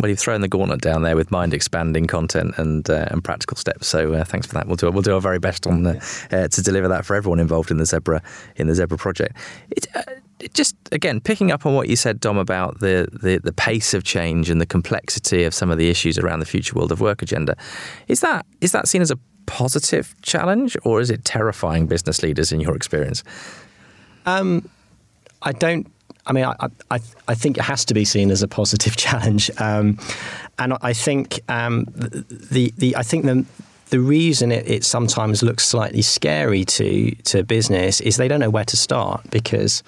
Well, 0.00 0.08
you've 0.08 0.18
thrown 0.18 0.40
the 0.40 0.48
gauntlet 0.48 0.80
down 0.80 1.02
there 1.02 1.16
with 1.16 1.30
mind 1.30 1.52
expanding 1.52 2.06
content 2.06 2.54
and 2.56 2.88
uh, 2.88 3.08
and 3.10 3.22
practical 3.22 3.56
steps. 3.56 3.86
So 3.88 4.14
uh, 4.14 4.24
thanks 4.24 4.46
for 4.46 4.54
that. 4.54 4.66
We'll 4.66 4.76
do 4.76 4.90
we'll 4.90 5.02
do 5.02 5.14
our 5.14 5.20
very 5.20 5.38
best 5.38 5.66
on 5.66 5.86
uh, 5.86 6.00
to 6.30 6.62
deliver 6.62 6.88
that 6.88 7.04
for 7.04 7.14
everyone 7.14 7.40
involved 7.40 7.70
in 7.70 7.76
the 7.76 7.84
Zebra 7.84 8.22
in 8.56 8.68
the 8.68 8.74
Zebra 8.74 8.96
project. 8.96 9.36
It, 9.70 9.86
uh, 9.94 10.02
just 10.54 10.76
again 10.90 11.20
picking 11.20 11.50
up 11.50 11.66
on 11.66 11.74
what 11.74 11.88
you 11.88 11.96
said, 11.96 12.20
Dom, 12.20 12.38
about 12.38 12.80
the, 12.80 13.08
the 13.22 13.38
the 13.38 13.52
pace 13.52 13.94
of 13.94 14.04
change 14.04 14.50
and 14.50 14.60
the 14.60 14.66
complexity 14.66 15.44
of 15.44 15.54
some 15.54 15.70
of 15.70 15.78
the 15.78 15.90
issues 15.90 16.18
around 16.18 16.40
the 16.40 16.46
future 16.46 16.74
world 16.74 16.92
of 16.92 17.00
work 17.00 17.22
agenda. 17.22 17.56
Is 18.08 18.20
that 18.20 18.46
is 18.60 18.72
that 18.72 18.88
seen 18.88 19.02
as 19.02 19.10
a 19.10 19.18
positive 19.46 20.14
challenge, 20.22 20.76
or 20.84 21.00
is 21.00 21.10
it 21.10 21.24
terrifying 21.24 21.86
business 21.86 22.22
leaders 22.22 22.52
in 22.52 22.60
your 22.60 22.76
experience? 22.76 23.24
Um, 24.26 24.68
I 25.42 25.52
don't 25.52 25.90
I 26.26 26.32
mean, 26.32 26.44
I, 26.44 26.54
I, 26.90 27.00
I, 27.26 27.34
think 27.34 27.58
it 27.58 27.64
has 27.64 27.84
to 27.86 27.94
be 27.94 28.04
seen 28.04 28.30
as 28.30 28.42
a 28.42 28.48
positive 28.48 28.96
challenge, 29.04 29.50
um, 29.58 29.98
and 30.58 30.74
I 30.80 30.92
think 30.92 31.40
um, 31.48 31.84
the, 31.94 32.72
the 32.76 32.96
I 32.96 33.02
think 33.02 33.24
the 33.24 33.44
the 33.90 34.00
reason 34.00 34.52
it, 34.52 34.68
it, 34.68 34.84
sometimes 34.84 35.42
looks 35.42 35.66
slightly 35.66 36.02
scary 36.02 36.64
to 36.64 37.14
to 37.24 37.42
business 37.42 38.00
is 38.00 38.16
they 38.16 38.28
don't 38.28 38.40
know 38.40 38.50
where 38.50 38.64
to 38.64 38.76
start 38.76 39.28
because 39.30 39.82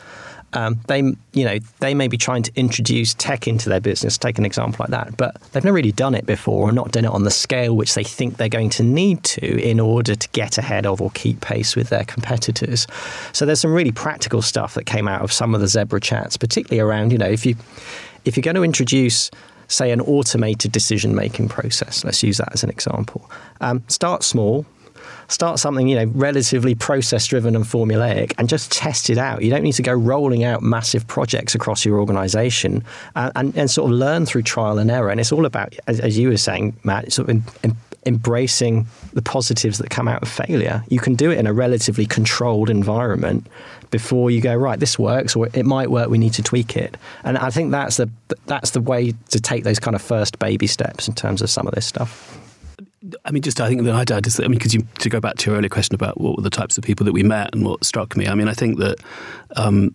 um, 0.55 0.81
they, 0.87 0.99
you 0.99 1.45
know, 1.45 1.59
they 1.81 1.95
may 1.95 2.09
be 2.09 2.17
trying 2.17 2.43
to 2.45 2.53
introduce 2.55 3.15
tech 3.15 3.47
into 3.47 3.69
their 3.69 3.81
business. 3.81 4.17
Take 4.17 4.39
an 4.39 4.47
example 4.47 4.77
like 4.81 4.91
that, 4.91 5.17
but 5.17 5.41
they've 5.53 5.65
never 5.65 5.75
really 5.75 5.93
done 5.93 6.15
it 6.15 6.27
before, 6.27 6.69
or 6.69 6.73
not 6.73 6.93
done 6.93 7.05
it 7.05 7.11
on 7.11 7.25
the 7.25 7.31
scale 7.31 7.75
which 7.77 7.95
they 7.95 8.05
think 8.05 8.37
they're 8.37 8.49
going 8.49 8.71
to 8.71 8.83
need 8.83 9.23
to 9.25 9.61
in 9.61 9.81
order 9.81 10.15
to 10.15 10.29
get 10.31 10.57
ahead 10.57 10.87
of 10.87 11.01
or 11.01 11.11
keep 11.11 11.41
pace 11.41 11.75
with 11.75 11.89
their 11.89 12.05
competitors. 12.05 12.87
So 13.33 13.45
there's 13.45 13.61
some 13.61 13.75
really 13.75 13.93
practical 13.93 14.43
stuff 14.43 14.75
that 14.75 14.85
came 14.85 15.09
out 15.09 15.23
of 15.23 15.33
some 15.33 15.55
of 15.55 15.61
the 15.61 15.69
Zebra 15.69 16.01
chats, 16.01 16.37
particularly 16.37 16.81
around, 16.81 17.13
you 17.13 17.19
know, 17.19 17.29
if 17.29 17.45
you 17.45 17.57
if 18.25 18.37
you're 18.37 18.43
going 18.43 18.57
to 18.57 18.65
introduce 18.65 19.31
say 19.67 19.91
an 19.91 20.01
automated 20.03 20.71
decision 20.73 21.15
making 21.15 21.49
process 21.49 22.05
let's 22.05 22.23
use 22.23 22.37
that 22.37 22.53
as 22.53 22.63
an 22.63 22.69
example 22.69 23.31
um, 23.63 23.83
start 23.89 24.23
small 24.23 24.67
start 25.29 25.59
something 25.59 25.89
you 25.89 25.97
know 25.97 26.11
relatively 26.15 26.75
process 26.75 27.27
driven 27.27 27.57
and 27.57 27.65
formulaic 27.65 28.33
and 28.39 28.49
just 28.49 28.71
test 28.73 29.11
it 29.11 29.19
out. 29.19 29.43
You 29.43 29.51
don't 29.51 29.63
need 29.63 29.73
to 29.73 29.83
go 29.83 29.93
rolling 29.93 30.45
out 30.45 30.63
massive 30.63 31.07
projects 31.07 31.55
across 31.55 31.85
your 31.85 31.99
organization 31.99 32.85
uh, 33.17 33.31
and, 33.37 33.57
and 33.57 33.71
sort 33.71 33.91
of 33.91 33.97
learn 33.97 34.27
through 34.27 34.43
trial 34.43 34.79
and 34.79 34.91
error. 34.91 35.11
And 35.11 35.21
it's 35.21 35.33
all 35.33 35.47
about 35.47 35.75
as, 35.87 36.01
as 36.01 36.19
you 36.19 36.29
were 36.29 36.37
saying 36.37 36.77
matt 36.85 37.13
sort 37.13 37.29
of 37.29 37.37
in, 37.37 37.43
in, 37.63 37.77
embracing 38.07 38.87
the 39.15 39.23
positives 39.23 39.79
that 39.79 39.91
come 39.91 40.09
out 40.09 40.23
of 40.23 40.29
failure. 40.29 40.85
You 40.89 40.99
can 40.99 41.15
do 41.15 41.31
it 41.31 41.39
in 41.39 41.47
a 41.47 41.53
relatively 41.53 42.05
controlled 42.07 42.69
environment 42.69 43.47
before 43.91 44.31
you 44.31 44.41
go 44.41 44.55
right 44.55 44.81
this 44.81 44.99
works 44.99 45.37
or 45.37 45.49
it 45.55 45.65
might 45.65 45.91
work 45.91 46.09
we 46.09 46.19
need 46.19 46.35
to 46.35 46.43
tweak 46.43 46.77
it. 46.77 46.97
And 47.23 47.39
i 47.39 47.51
think 47.51 47.71
that's 47.71 47.97
the 47.97 48.11
that's 48.47 48.71
the 48.71 48.81
way 48.81 49.15
to 49.31 49.41
take 49.41 49.65
those 49.65 49.79
kind 49.79 49.95
of 49.95 50.03
first 50.03 50.39
baby 50.39 50.67
steps 50.67 51.09
in 51.09 51.15
terms 51.15 51.43
of 51.43 51.51
some 51.51 51.67
of 51.67 51.75
this 51.75 51.87
stuff 51.87 52.44
I 53.25 53.31
mean, 53.31 53.43
just 53.43 53.61
I 53.61 53.69
think 53.69 53.83
that 53.83 53.95
I'd 53.95 54.11
add 54.11 54.27
is, 54.27 54.41
I 54.41 54.45
mean, 54.45 54.59
because 54.59 54.73
to 54.73 55.09
go 55.09 55.21
back 55.21 55.37
to 55.37 55.51
your 55.51 55.59
earlier 55.59 55.69
question 55.69 55.95
about 55.95 56.21
what 56.21 56.37
were 56.37 56.43
the 56.43 56.51
types 56.51 56.79
of 56.79 56.85
people 56.85 57.05
that 57.05 57.13
we 57.13 57.23
met 57.23 57.55
and 57.55 57.65
what 57.65 57.85
struck 57.85 58.17
me, 58.17 58.27
I 58.27 58.35
mean, 58.35 58.49
I 58.49 58.55
think 58.55 58.79
that 58.79 58.97
um, 59.57 59.95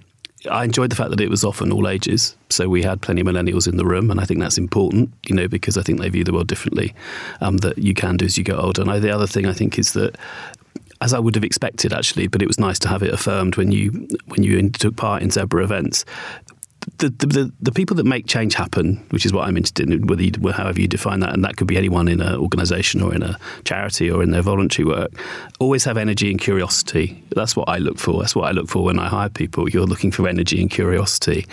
I 0.50 0.64
enjoyed 0.64 0.92
the 0.92 0.96
fact 0.96 1.10
that 1.10 1.20
it 1.20 1.30
was 1.30 1.44
often 1.44 1.72
all 1.72 1.88
ages. 1.88 2.36
So 2.50 2.70
we 2.70 2.84
had 2.84 3.02
plenty 3.02 3.22
of 3.22 3.28
millennials 3.28 3.68
in 3.68 3.78
the 3.78 3.86
room, 3.86 4.12
and 4.12 4.20
I 4.20 4.26
think 4.26 4.40
that's 4.40 4.58
important, 4.58 5.12
you 5.28 5.36
know, 5.36 5.48
because 5.48 5.78
I 5.78 5.82
think 5.82 6.00
they 6.00 6.10
view 6.10 6.24
the 6.24 6.34
world 6.34 6.48
differently 6.48 6.94
um, 7.42 7.58
that 7.58 7.78
you 7.78 7.94
can 7.94 8.18
do 8.18 8.26
as 8.26 8.38
you 8.38 8.44
get 8.44 8.58
older. 8.58 8.82
And 8.82 8.92
I, 8.92 9.00
the 9.00 9.12
other 9.12 9.28
thing 9.28 9.46
I 9.46 9.54
think 9.54 9.80
is 9.80 9.94
that 9.94 10.16
as 11.02 11.14
I 11.14 11.20
would 11.20 11.36
have 11.36 11.44
expected 11.44 11.94
actually, 11.94 12.28
but 12.28 12.42
it 12.42 12.48
was 12.48 12.60
nice 12.60 12.78
to 12.80 12.90
have 12.90 13.02
it 13.04 13.14
affirmed 13.14 13.56
when 13.56 13.72
you 13.72 14.08
when 14.26 14.44
you 14.44 14.70
took 14.70 14.98
part 14.98 15.22
in 15.22 15.32
Zebra 15.32 15.64
events 15.64 16.04
the, 16.98 17.10
the, 17.10 17.54
the 17.62 17.72
people 17.72 17.96
that 17.98 18.06
make 18.06 18.28
change 18.28 18.56
happen, 18.56 19.04
which 19.10 19.26
is 19.26 19.34
what 19.34 19.48
I'm 19.48 19.58
interested 19.58 19.90
in, 19.90 20.08
whether 20.08 20.24
you, 20.24 20.32
however 20.52 20.82
you 20.82 20.88
define 20.88 21.20
that, 21.22 21.34
and 21.34 21.44
that 21.44 21.58
could 21.58 21.68
be 21.68 21.78
anyone 21.78 22.08
in 22.08 22.22
an 22.22 22.36
organisation 22.36 23.02
or 23.02 23.14
in 23.14 23.24
a 23.24 23.38
charity 23.64 24.10
or 24.10 24.24
in 24.24 24.32
their 24.32 24.42
voluntary 24.42 24.86
work, 24.86 25.12
always 25.60 25.84
have 25.84 25.98
energy 25.98 26.30
and 26.32 26.40
curiosity. 26.40 27.24
That's 27.36 27.56
what 27.56 27.70
I 27.70 27.78
look 27.78 28.00
for. 28.00 28.20
That's 28.20 28.36
what 28.36 28.48
I 28.48 28.52
look 28.52 28.70
for 28.70 28.84
when 28.84 29.00
I 29.00 29.08
hire 29.08 29.30
people. 29.30 29.70
You're 29.70 29.86
looking 29.86 30.12
for 30.12 30.28
energy 30.28 30.62
and 30.62 30.70
curiosity, 30.70 31.46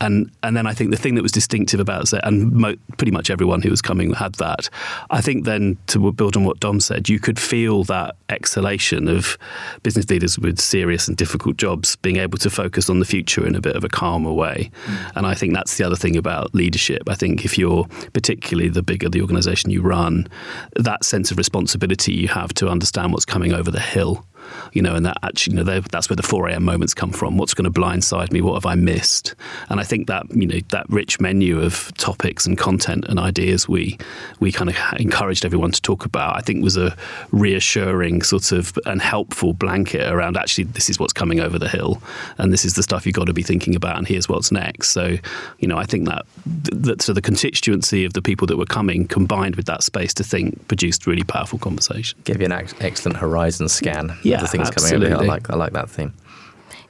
and 0.00 0.30
and 0.42 0.56
then 0.56 0.66
I 0.66 0.74
think 0.74 0.90
the 0.90 0.96
thing 0.96 1.14
that 1.14 1.22
was 1.22 1.32
distinctive 1.32 1.80
about 1.80 2.08
Zed, 2.08 2.20
and 2.24 2.52
mo- 2.52 2.76
pretty 2.96 3.12
much 3.12 3.30
everyone 3.30 3.62
who 3.62 3.70
was 3.70 3.82
coming 3.82 4.12
had 4.12 4.34
that. 4.34 4.68
I 5.10 5.20
think 5.20 5.44
then 5.44 5.78
to 5.88 6.12
build 6.12 6.36
on 6.36 6.44
what 6.44 6.60
Dom 6.60 6.80
said, 6.80 7.08
you 7.08 7.18
could 7.18 7.38
feel 7.38 7.84
that 7.84 8.16
exhalation 8.28 9.08
of 9.08 9.38
business 9.82 10.08
leaders 10.08 10.38
with 10.38 10.58
serious 10.58 11.08
and 11.08 11.16
difficult 11.16 11.56
jobs 11.56 11.96
being 11.96 12.16
able 12.16 12.38
to 12.38 12.50
focus 12.50 12.90
on 12.90 12.98
the 12.98 13.04
future 13.04 13.46
in 13.46 13.54
a 13.54 13.60
bit 13.60 13.76
of 13.76 13.84
a 13.84 13.88
calmer 13.88 14.32
way. 14.32 14.70
And 15.14 15.26
I 15.26 15.34
think 15.34 15.54
that's 15.54 15.76
the 15.76 15.84
other 15.84 15.96
thing 15.96 16.16
about 16.16 16.54
leadership. 16.54 17.02
I 17.08 17.14
think 17.14 17.44
if 17.44 17.58
you're 17.58 17.86
particularly 18.12 18.68
the 18.68 18.82
bigger 18.82 19.08
the 19.08 19.20
organization 19.20 19.70
you 19.70 19.82
run, 19.82 20.28
that 20.76 21.04
sense 21.04 21.30
of 21.30 21.38
responsibility 21.38 22.12
you 22.12 22.28
have 22.28 22.52
to 22.54 22.68
understand 22.68 23.12
what's 23.12 23.24
coming 23.24 23.52
over 23.52 23.70
the 23.70 23.80
hill 23.80 24.24
you 24.72 24.82
know, 24.82 24.94
and 24.94 25.04
that 25.06 25.18
actually, 25.22 25.56
you 25.56 25.64
know, 25.64 25.80
that's 25.80 26.08
where 26.08 26.16
the 26.16 26.22
4 26.22 26.48
a.m. 26.48 26.64
moments 26.64 26.94
come 26.94 27.12
from. 27.12 27.36
What's 27.36 27.54
going 27.54 27.70
to 27.70 27.80
blindside 27.80 28.32
me? 28.32 28.40
What 28.40 28.54
have 28.54 28.66
I 28.66 28.74
missed? 28.74 29.34
And 29.68 29.80
I 29.80 29.84
think 29.84 30.06
that, 30.06 30.24
you 30.34 30.46
know, 30.46 30.58
that 30.70 30.88
rich 30.88 31.20
menu 31.20 31.60
of 31.60 31.92
topics 31.96 32.46
and 32.46 32.56
content 32.56 33.04
and 33.08 33.18
ideas 33.18 33.68
we 33.68 33.98
we 34.38 34.52
kind 34.52 34.70
of 34.70 34.76
encouraged 34.98 35.44
everyone 35.44 35.72
to 35.72 35.82
talk 35.82 36.04
about, 36.04 36.36
I 36.36 36.40
think 36.40 36.62
was 36.62 36.76
a 36.76 36.96
reassuring 37.30 38.22
sort 38.22 38.52
of 38.52 38.78
and 38.86 39.00
helpful 39.00 39.52
blanket 39.52 40.10
around 40.10 40.36
actually 40.36 40.64
this 40.64 40.88
is 40.88 40.98
what's 40.98 41.12
coming 41.12 41.40
over 41.40 41.58
the 41.58 41.68
hill 41.68 42.02
and 42.38 42.52
this 42.52 42.64
is 42.64 42.74
the 42.74 42.82
stuff 42.82 43.06
you've 43.06 43.14
got 43.14 43.26
to 43.26 43.32
be 43.32 43.42
thinking 43.42 43.74
about 43.74 43.98
and 43.98 44.06
here's 44.06 44.28
what's 44.28 44.52
next. 44.52 44.90
So, 44.90 45.16
you 45.58 45.68
know, 45.68 45.78
I 45.78 45.84
think 45.84 46.06
that, 46.06 46.24
that 46.72 47.02
so 47.02 47.12
the 47.12 47.22
constituency 47.22 48.04
of 48.04 48.12
the 48.12 48.22
people 48.22 48.46
that 48.46 48.56
were 48.56 48.66
coming 48.66 49.06
combined 49.06 49.56
with 49.56 49.66
that 49.66 49.82
space 49.82 50.14
to 50.14 50.24
think 50.24 50.66
produced 50.68 51.06
really 51.06 51.24
powerful 51.24 51.58
conversation. 51.58 52.18
Give 52.24 52.40
you 52.40 52.46
an 52.46 52.52
excellent 52.52 53.18
horizon 53.18 53.68
scan. 53.68 54.16
Yeah 54.22 54.29
yeah, 54.30 54.40
the 54.40 54.48
things 54.48 54.68
absolutely. 54.68 55.08
coming 55.08 55.12
over 55.12 55.24
here. 55.24 55.30
I 55.30 55.34
like 55.34 55.50
I 55.50 55.56
like 55.56 55.72
that 55.72 55.90
theme. 55.90 56.14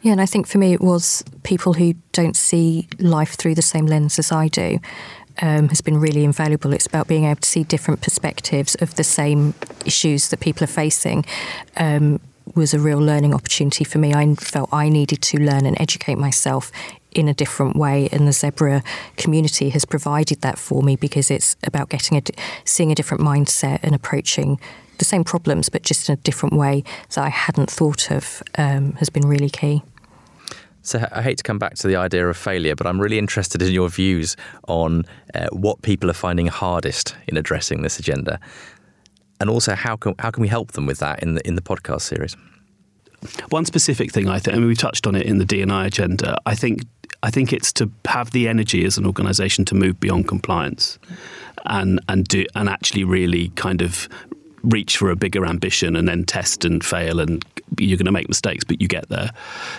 Yeah, 0.02 0.12
and 0.12 0.20
I 0.20 0.26
think 0.26 0.46
for 0.46 0.58
me 0.58 0.72
it 0.72 0.80
was 0.80 1.22
people 1.42 1.74
who 1.74 1.94
don't 2.12 2.36
see 2.36 2.88
life 2.98 3.34
through 3.34 3.54
the 3.54 3.62
same 3.62 3.86
lens 3.86 4.18
as 4.18 4.32
I 4.32 4.48
do. 4.48 4.78
Um, 5.42 5.68
has 5.68 5.80
been 5.80 5.98
really 5.98 6.24
invaluable. 6.24 6.74
It's 6.74 6.86
about 6.86 7.06
being 7.06 7.24
able 7.24 7.40
to 7.40 7.48
see 7.48 7.64
different 7.64 8.02
perspectives 8.02 8.74
of 8.74 8.96
the 8.96 9.04
same 9.04 9.54
issues 9.86 10.28
that 10.28 10.40
people 10.40 10.64
are 10.64 10.66
facing. 10.66 11.24
Um, 11.78 12.20
was 12.56 12.74
a 12.74 12.78
real 12.78 12.98
learning 12.98 13.34
opportunity 13.34 13.84
for 13.84 13.98
me. 13.98 14.14
I 14.14 14.34
felt 14.34 14.68
I 14.72 14.88
needed 14.88 15.22
to 15.22 15.38
learn 15.38 15.66
and 15.66 15.80
educate 15.80 16.16
myself 16.16 16.70
in 17.12 17.28
a 17.28 17.34
different 17.34 17.76
way, 17.76 18.08
and 18.12 18.26
the 18.26 18.32
Zebra 18.32 18.82
community 19.16 19.70
has 19.70 19.84
provided 19.84 20.42
that 20.42 20.58
for 20.58 20.82
me 20.82 20.96
because 20.96 21.30
it's 21.30 21.56
about 21.64 21.88
getting 21.88 22.18
a, 22.18 22.22
seeing 22.64 22.92
a 22.92 22.94
different 22.94 23.22
mindset 23.22 23.80
and 23.82 23.94
approaching 23.94 24.60
the 24.98 25.04
same 25.04 25.24
problems, 25.24 25.68
but 25.68 25.82
just 25.82 26.08
in 26.08 26.12
a 26.12 26.16
different 26.16 26.54
way 26.54 26.84
that 27.08 27.18
I 27.18 27.30
hadn't 27.30 27.70
thought 27.70 28.10
of, 28.10 28.42
um, 28.58 28.92
has 28.94 29.10
been 29.10 29.26
really 29.26 29.50
key. 29.50 29.82
So 30.82 31.06
I 31.12 31.22
hate 31.22 31.36
to 31.38 31.42
come 31.42 31.58
back 31.58 31.74
to 31.76 31.88
the 31.88 31.96
idea 31.96 32.26
of 32.26 32.36
failure, 32.36 32.74
but 32.74 32.86
I'm 32.86 33.00
really 33.00 33.18
interested 33.18 33.60
in 33.60 33.72
your 33.72 33.88
views 33.88 34.36
on 34.66 35.04
uh, 35.34 35.48
what 35.52 35.82
people 35.82 36.08
are 36.08 36.14
finding 36.14 36.46
hardest 36.46 37.16
in 37.26 37.36
addressing 37.36 37.82
this 37.82 37.98
agenda, 37.98 38.40
and 39.40 39.50
also 39.50 39.74
how 39.74 39.96
can 39.96 40.14
how 40.18 40.30
can 40.30 40.42
we 40.42 40.48
help 40.48 40.72
them 40.72 40.86
with 40.86 40.98
that 40.98 41.22
in 41.22 41.34
the 41.34 41.46
in 41.46 41.54
the 41.56 41.62
podcast 41.62 42.02
series. 42.02 42.36
One 43.50 43.66
specific 43.66 44.12
thing 44.12 44.28
I 44.28 44.38
think, 44.38 44.56
I 44.56 44.58
mean, 44.58 44.68
we 44.68 44.74
touched 44.74 45.06
on 45.06 45.14
it 45.14 45.26
in 45.26 45.36
the 45.38 45.44
DNI 45.44 45.86
agenda. 45.86 46.38
I 46.46 46.54
think 46.54 46.82
I 47.22 47.30
think 47.30 47.52
it's 47.52 47.72
to 47.74 47.90
have 48.06 48.30
the 48.30 48.48
energy 48.48 48.84
as 48.84 48.96
an 48.96 49.06
organisation 49.06 49.64
to 49.66 49.74
move 49.74 50.00
beyond 50.00 50.28
compliance 50.28 50.98
and 51.66 52.00
and 52.08 52.26
do 52.26 52.46
and 52.54 52.68
actually 52.68 53.04
really 53.04 53.48
kind 53.50 53.82
of 53.82 54.08
reach 54.62 54.96
for 54.96 55.10
a 55.10 55.16
bigger 55.16 55.46
ambition 55.46 55.96
and 55.96 56.08
then 56.08 56.24
test 56.24 56.64
and 56.64 56.84
fail 56.84 57.20
and 57.20 57.44
you're 57.78 57.96
going 57.96 58.06
to 58.06 58.12
make 58.12 58.28
mistakes, 58.28 58.64
but 58.64 58.80
you 58.80 58.88
get 58.88 59.08
there. 59.08 59.30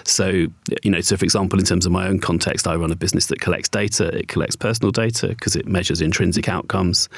So, 0.06 0.48
you 0.84 0.92
know, 0.92 1.02
so 1.02 1.18
for 1.18 1.26
example, 1.26 1.60
in 1.60 1.66
terms 1.66 1.86
of 1.86 1.92
my 1.92 2.08
own 2.08 2.20
context, 2.20 2.68
I 2.68 2.76
run 2.76 2.92
a 2.92 2.96
business 2.96 3.28
that 3.28 3.42
collects 3.42 3.70
data. 3.70 4.08
It 4.08 4.28
collects 4.28 4.56
personal 4.56 4.92
data 4.92 5.30
because 5.30 5.56
it 5.56 5.68
measures 5.68 6.02
intrinsic 6.02 6.48
outcomes. 6.48 7.10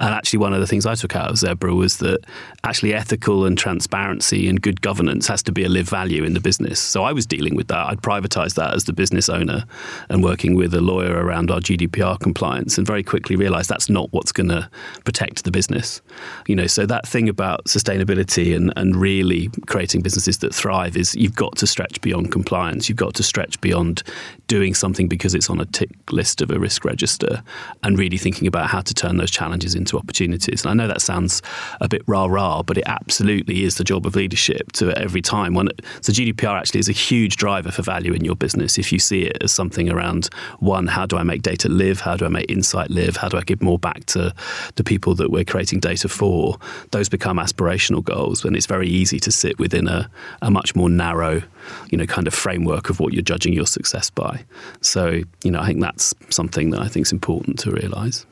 And 0.00 0.14
actually, 0.14 0.38
one 0.38 0.54
of 0.54 0.60
the 0.60 0.66
things 0.66 0.86
I 0.86 0.94
took 0.94 1.14
out 1.14 1.30
of 1.30 1.38
Zebra 1.38 1.74
was 1.74 1.98
that 1.98 2.24
actually 2.64 2.94
ethical 2.94 3.44
and 3.44 3.58
transparency 3.58 4.48
and 4.48 4.60
good 4.60 4.80
governance 4.80 5.26
has 5.26 5.42
to 5.44 5.52
be 5.52 5.64
a 5.64 5.68
live 5.68 5.88
value 5.88 6.24
in 6.24 6.34
the 6.34 6.40
business. 6.40 6.80
So 6.80 7.04
I 7.04 7.12
was 7.12 7.26
dealing 7.26 7.54
with 7.54 7.68
that. 7.68 7.86
I'd 7.86 8.02
privatized 8.02 8.54
that 8.54 8.74
as 8.74 8.84
the 8.84 8.92
business 8.92 9.28
owner 9.28 9.64
and 10.08 10.22
working 10.22 10.54
with 10.54 10.74
a 10.74 10.80
lawyer 10.80 11.12
around 11.24 11.50
our 11.50 11.60
GDPR 11.60 12.18
compliance 12.20 12.78
and 12.78 12.86
very 12.86 13.02
quickly 13.02 13.36
realized 13.36 13.68
that's 13.68 13.90
not 13.90 14.12
what's 14.12 14.32
going 14.32 14.48
to 14.48 14.68
protect 15.04 15.44
the 15.44 15.50
business. 15.50 16.00
You 16.46 16.56
know, 16.56 16.66
so 16.66 16.86
that 16.86 17.06
thing 17.12 17.28
about 17.28 17.66
sustainability 17.66 18.56
and, 18.56 18.72
and 18.76 18.96
really 18.96 19.50
creating 19.66 20.00
businesses 20.00 20.38
that 20.38 20.54
thrive 20.54 20.96
is 20.96 21.14
you've 21.14 21.34
got 21.34 21.54
to 21.56 21.66
stretch 21.66 22.00
beyond 22.00 22.32
compliance. 22.32 22.88
You've 22.88 22.96
got 22.96 23.14
to 23.14 23.22
stretch 23.22 23.60
beyond 23.60 24.02
doing 24.48 24.74
something 24.74 25.08
because 25.08 25.34
it's 25.34 25.50
on 25.50 25.60
a 25.60 25.66
tick 25.66 25.90
list 26.10 26.40
of 26.40 26.50
a 26.50 26.58
risk 26.58 26.84
register 26.84 27.42
and 27.82 27.98
really 27.98 28.16
thinking 28.16 28.48
about 28.48 28.68
how 28.68 28.80
to 28.80 28.94
turn 28.94 29.18
those 29.18 29.30
challenges 29.30 29.74
into 29.74 29.98
opportunities. 29.98 30.64
And 30.64 30.70
I 30.70 30.74
know 30.74 30.88
that 30.88 31.02
sounds 31.02 31.42
a 31.80 31.88
bit 31.88 32.02
rah 32.06 32.26
rah, 32.26 32.62
but 32.62 32.78
it 32.78 32.84
absolutely 32.86 33.64
is 33.64 33.76
the 33.76 33.84
job 33.84 34.06
of 34.06 34.16
leadership 34.16 34.72
to 34.72 34.90
every 34.98 35.22
time. 35.22 35.54
When 35.54 35.68
so 36.00 36.12
GDPR 36.12 36.58
actually 36.58 36.80
is 36.80 36.88
a 36.88 36.92
huge 36.92 37.36
driver 37.36 37.70
for 37.70 37.82
value 37.82 38.14
in 38.14 38.24
your 38.24 38.36
business 38.36 38.78
if 38.78 38.90
you 38.90 38.98
see 38.98 39.22
it 39.22 39.42
as 39.42 39.52
something 39.52 39.90
around 39.90 40.30
one, 40.60 40.86
how 40.86 41.04
do 41.04 41.16
I 41.16 41.22
make 41.22 41.42
data 41.42 41.68
live? 41.68 42.00
How 42.00 42.16
do 42.16 42.24
I 42.24 42.28
make 42.28 42.50
insight 42.50 42.90
live? 42.90 43.16
How 43.16 43.28
do 43.28 43.36
I 43.36 43.42
give 43.42 43.62
more 43.62 43.78
back 43.78 44.06
to 44.06 44.34
the 44.76 44.84
people 44.84 45.14
that 45.16 45.30
we're 45.30 45.44
creating 45.44 45.80
data 45.80 46.08
for? 46.08 46.56
Those 46.90 47.01
become 47.08 47.38
aspirational 47.38 48.02
goals 48.02 48.44
when 48.44 48.54
it's 48.54 48.66
very 48.66 48.88
easy 48.88 49.18
to 49.20 49.32
sit 49.32 49.58
within 49.58 49.88
a, 49.88 50.10
a 50.42 50.50
much 50.50 50.74
more 50.74 50.88
narrow, 50.90 51.42
you 51.90 51.98
know, 51.98 52.06
kind 52.06 52.26
of 52.26 52.34
framework 52.34 52.90
of 52.90 53.00
what 53.00 53.12
you're 53.12 53.22
judging 53.22 53.52
your 53.52 53.66
success 53.66 54.10
by. 54.10 54.44
So, 54.80 55.22
you 55.42 55.50
know, 55.50 55.60
I 55.60 55.66
think 55.66 55.80
that's 55.80 56.14
something 56.30 56.70
that 56.70 56.80
I 56.80 56.88
think 56.88 57.06
is 57.06 57.12
important 57.12 57.58
to 57.60 57.70
realise. 57.70 58.26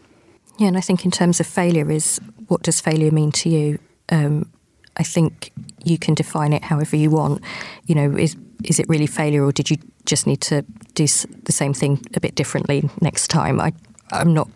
Yeah, 0.59 0.69
and 0.69 0.77
I 0.77 0.81
think 0.81 1.05
in 1.05 1.11
terms 1.11 1.41
of 1.41 1.47
failure 1.47 1.91
is 1.91 2.21
what 2.49 2.63
does 2.63 2.81
failure 2.81 3.11
mean 3.11 3.33
to 3.33 3.49
you? 3.49 3.79
Um, 4.11 4.51
I 4.97 5.03
think 5.03 5.53
you 5.85 5.97
can 5.99 6.15
define 6.15 6.53
it 6.53 6.65
however 6.65 6.97
you 6.97 7.11
want. 7.11 7.43
You 7.87 7.95
know, 7.95 8.17
is 8.17 8.37
is 8.65 8.79
it 8.79 8.87
really 8.89 9.07
failure, 9.07 9.43
or 9.43 9.53
did 9.53 9.71
you 9.71 9.79
just 10.05 10.27
need 10.27 10.43
to 10.43 10.63
do 10.95 11.07
the 11.45 11.53
same 11.53 11.73
thing 11.73 12.05
a 12.15 12.21
bit 12.21 12.35
differently 12.35 12.91
next 13.01 13.29
time? 13.29 13.61
I 13.61 13.73
I'm 14.13 14.35
not 14.35 14.51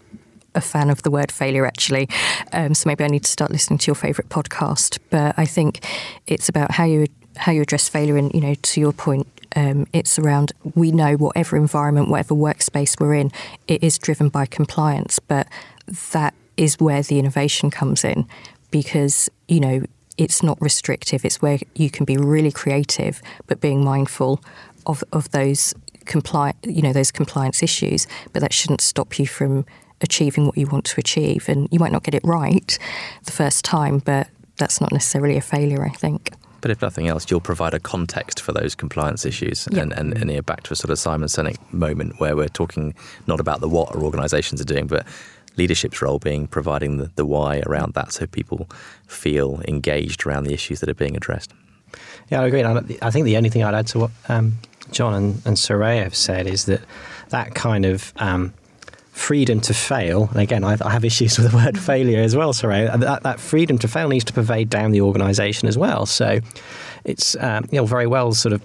a 0.54 0.60
fan 0.60 0.90
of 0.90 1.02
the 1.02 1.10
word 1.10 1.32
failure 1.32 1.66
actually, 1.66 2.08
um, 2.52 2.74
so 2.74 2.88
maybe 2.88 3.04
I 3.04 3.08
need 3.08 3.24
to 3.24 3.30
start 3.30 3.50
listening 3.50 3.78
to 3.78 3.86
your 3.88 3.94
favourite 3.94 4.28
podcast. 4.28 4.98
But 5.10 5.34
I 5.36 5.46
think 5.46 5.84
it's 6.26 6.48
about 6.48 6.72
how 6.72 6.84
you 6.84 7.06
how 7.36 7.52
you 7.52 7.62
address 7.62 7.88
failure, 7.88 8.16
and 8.16 8.32
you 8.32 8.40
know, 8.40 8.54
to 8.54 8.80
your 8.80 8.92
point, 8.92 9.26
um, 9.56 9.86
it's 9.92 10.18
around 10.18 10.52
we 10.74 10.92
know 10.92 11.14
whatever 11.14 11.56
environment, 11.56 12.08
whatever 12.08 12.34
workspace 12.34 13.00
we're 13.00 13.14
in, 13.14 13.30
it 13.68 13.82
is 13.82 13.98
driven 13.98 14.28
by 14.28 14.46
compliance, 14.46 15.18
but 15.18 15.48
that 16.12 16.34
is 16.56 16.78
where 16.80 17.02
the 17.02 17.18
innovation 17.18 17.70
comes 17.70 18.04
in 18.04 18.26
because 18.70 19.28
you 19.48 19.60
know 19.60 19.84
it's 20.16 20.42
not 20.42 20.60
restrictive. 20.60 21.24
It's 21.24 21.42
where 21.42 21.58
you 21.74 21.90
can 21.90 22.04
be 22.04 22.16
really 22.16 22.52
creative, 22.52 23.20
but 23.46 23.60
being 23.60 23.84
mindful 23.84 24.40
of 24.86 25.02
of 25.12 25.30
those 25.30 25.74
compli- 26.04 26.54
you 26.64 26.82
know 26.82 26.92
those 26.92 27.10
compliance 27.10 27.62
issues. 27.62 28.06
But 28.32 28.40
that 28.42 28.52
shouldn't 28.52 28.80
stop 28.80 29.18
you 29.18 29.26
from 29.26 29.64
achieving 30.04 30.46
what 30.46 30.56
you 30.56 30.68
want 30.68 30.84
to 30.84 31.00
achieve. 31.00 31.48
And 31.48 31.68
you 31.72 31.80
might 31.80 31.92
not 31.92 32.04
get 32.04 32.14
it 32.14 32.22
right 32.24 32.78
the 33.24 33.32
first 33.32 33.64
time, 33.64 33.98
but 33.98 34.28
that's 34.56 34.80
not 34.80 34.92
necessarily 34.92 35.36
a 35.36 35.40
failure. 35.40 35.84
I 35.84 35.90
think. 35.90 36.30
But 36.60 36.70
if 36.70 36.80
nothing 36.80 37.08
else, 37.08 37.30
you'll 37.30 37.40
provide 37.40 37.74
a 37.74 37.78
context 37.78 38.40
for 38.40 38.52
those 38.52 38.74
compliance 38.74 39.26
issues. 39.26 39.68
Yep. 39.70 39.82
And, 39.82 39.92
and, 39.92 40.16
and 40.16 40.30
you're 40.30 40.42
back 40.42 40.62
to 40.62 40.72
a 40.72 40.76
sort 40.76 40.90
of 40.90 40.98
Simon 40.98 41.28
Sinek 41.28 41.56
moment 41.74 42.18
where 42.20 42.34
we're 42.36 42.48
talking 42.48 42.94
not 43.26 43.38
about 43.38 43.60
the 43.60 43.68
what 43.68 43.94
our 43.94 44.02
organisations 44.02 44.62
are 44.62 44.64
doing, 44.64 44.86
but 44.86 45.06
leadership's 45.58 46.00
role 46.00 46.18
being 46.18 46.46
providing 46.46 46.96
the, 46.96 47.10
the 47.16 47.26
why 47.26 47.62
around 47.66 47.92
that 47.94 48.12
so 48.12 48.26
people 48.26 48.66
feel 49.06 49.60
engaged 49.68 50.26
around 50.26 50.44
the 50.44 50.54
issues 50.54 50.80
that 50.80 50.88
are 50.88 50.94
being 50.94 51.16
addressed. 51.16 51.52
Yeah, 52.30 52.40
I 52.40 52.46
agree. 52.46 52.64
I 52.64 53.10
think 53.10 53.24
the 53.24 53.36
only 53.36 53.50
thing 53.50 53.62
I'd 53.62 53.74
add 53.74 53.86
to 53.88 53.98
what 53.98 54.10
um, 54.28 54.54
John 54.90 55.14
and, 55.14 55.42
and 55.44 55.56
Soraya 55.56 56.02
have 56.02 56.14
said 56.14 56.46
is 56.46 56.64
that 56.64 56.80
that 57.28 57.54
kind 57.54 57.84
of 57.84 58.12
um, 58.16 58.54
freedom 59.14 59.60
to 59.60 59.72
fail, 59.72 60.28
and 60.32 60.40
again, 60.40 60.64
I, 60.64 60.76
I, 60.84 60.90
have 60.90 61.04
issues 61.04 61.38
with 61.38 61.50
the 61.50 61.56
word 61.56 61.78
failure 61.78 62.20
as 62.20 62.34
well, 62.34 62.52
Soraya, 62.52 62.98
that, 62.98 63.22
that 63.22 63.40
freedom 63.40 63.78
to 63.78 63.88
fail 63.88 64.08
needs 64.08 64.24
to 64.24 64.32
pervade 64.32 64.68
down 64.68 64.90
the 64.90 65.00
organisation 65.00 65.68
as 65.68 65.78
well. 65.78 66.04
So 66.04 66.40
it's 67.04 67.36
um, 67.36 67.66
you 67.70 67.78
know 67.78 67.86
very 67.86 68.08
well 68.08 68.32
sort 68.32 68.52
of 68.52 68.62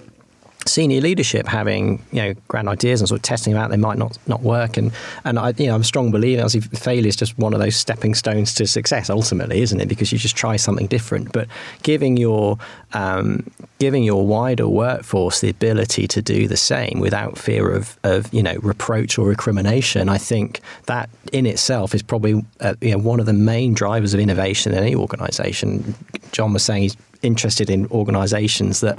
senior 0.66 1.00
leadership 1.00 1.46
having 1.46 2.02
you 2.12 2.22
know 2.22 2.34
grand 2.48 2.68
ideas 2.68 3.00
and 3.00 3.08
sort 3.08 3.18
of 3.18 3.22
testing 3.22 3.52
them 3.52 3.62
out 3.62 3.70
they 3.70 3.76
might 3.76 3.98
not 3.98 4.18
not 4.26 4.42
work. 4.42 4.76
And 4.76 4.92
and 5.24 5.38
I 5.38 5.52
you 5.56 5.66
know 5.66 5.74
I'm 5.74 5.80
a 5.80 5.84
strong 5.84 6.10
believer 6.10 6.42
obviously 6.42 6.76
failure 6.76 7.08
is 7.08 7.16
just 7.16 7.38
one 7.38 7.54
of 7.54 7.60
those 7.60 7.76
stepping 7.76 8.14
stones 8.14 8.54
to 8.54 8.66
success 8.66 9.10
ultimately 9.10 9.62
isn't 9.62 9.80
it? 9.80 9.88
Because 9.88 10.12
you 10.12 10.18
just 10.18 10.36
try 10.36 10.56
something 10.56 10.86
different. 10.86 11.32
But 11.32 11.48
giving 11.82 12.16
your 12.16 12.58
um, 12.92 13.50
giving 13.78 14.02
your 14.02 14.26
wider 14.26 14.68
workforce 14.68 15.40
the 15.40 15.48
ability 15.48 16.06
to 16.08 16.20
do 16.20 16.46
the 16.46 16.56
same 16.56 17.00
without 17.00 17.38
fear 17.38 17.70
of 17.70 17.98
of 18.04 18.32
you 18.32 18.42
know 18.42 18.56
reproach 18.62 19.18
or 19.18 19.26
recrimination 19.26 20.08
I 20.08 20.18
think 20.18 20.60
that 20.86 21.08
in 21.32 21.46
itself 21.46 21.94
is 21.94 22.02
probably 22.02 22.44
uh, 22.60 22.74
you 22.80 22.92
know 22.92 22.98
one 22.98 23.20
of 23.20 23.26
the 23.26 23.32
main 23.32 23.74
drivers 23.74 24.14
of 24.14 24.20
innovation 24.20 24.72
in 24.72 24.78
any 24.78 24.94
organization. 24.94 25.94
John 26.32 26.52
was 26.52 26.62
saying 26.62 26.82
he's 26.82 26.96
interested 27.22 27.70
in 27.70 27.86
organizations 27.88 28.80
that 28.80 28.98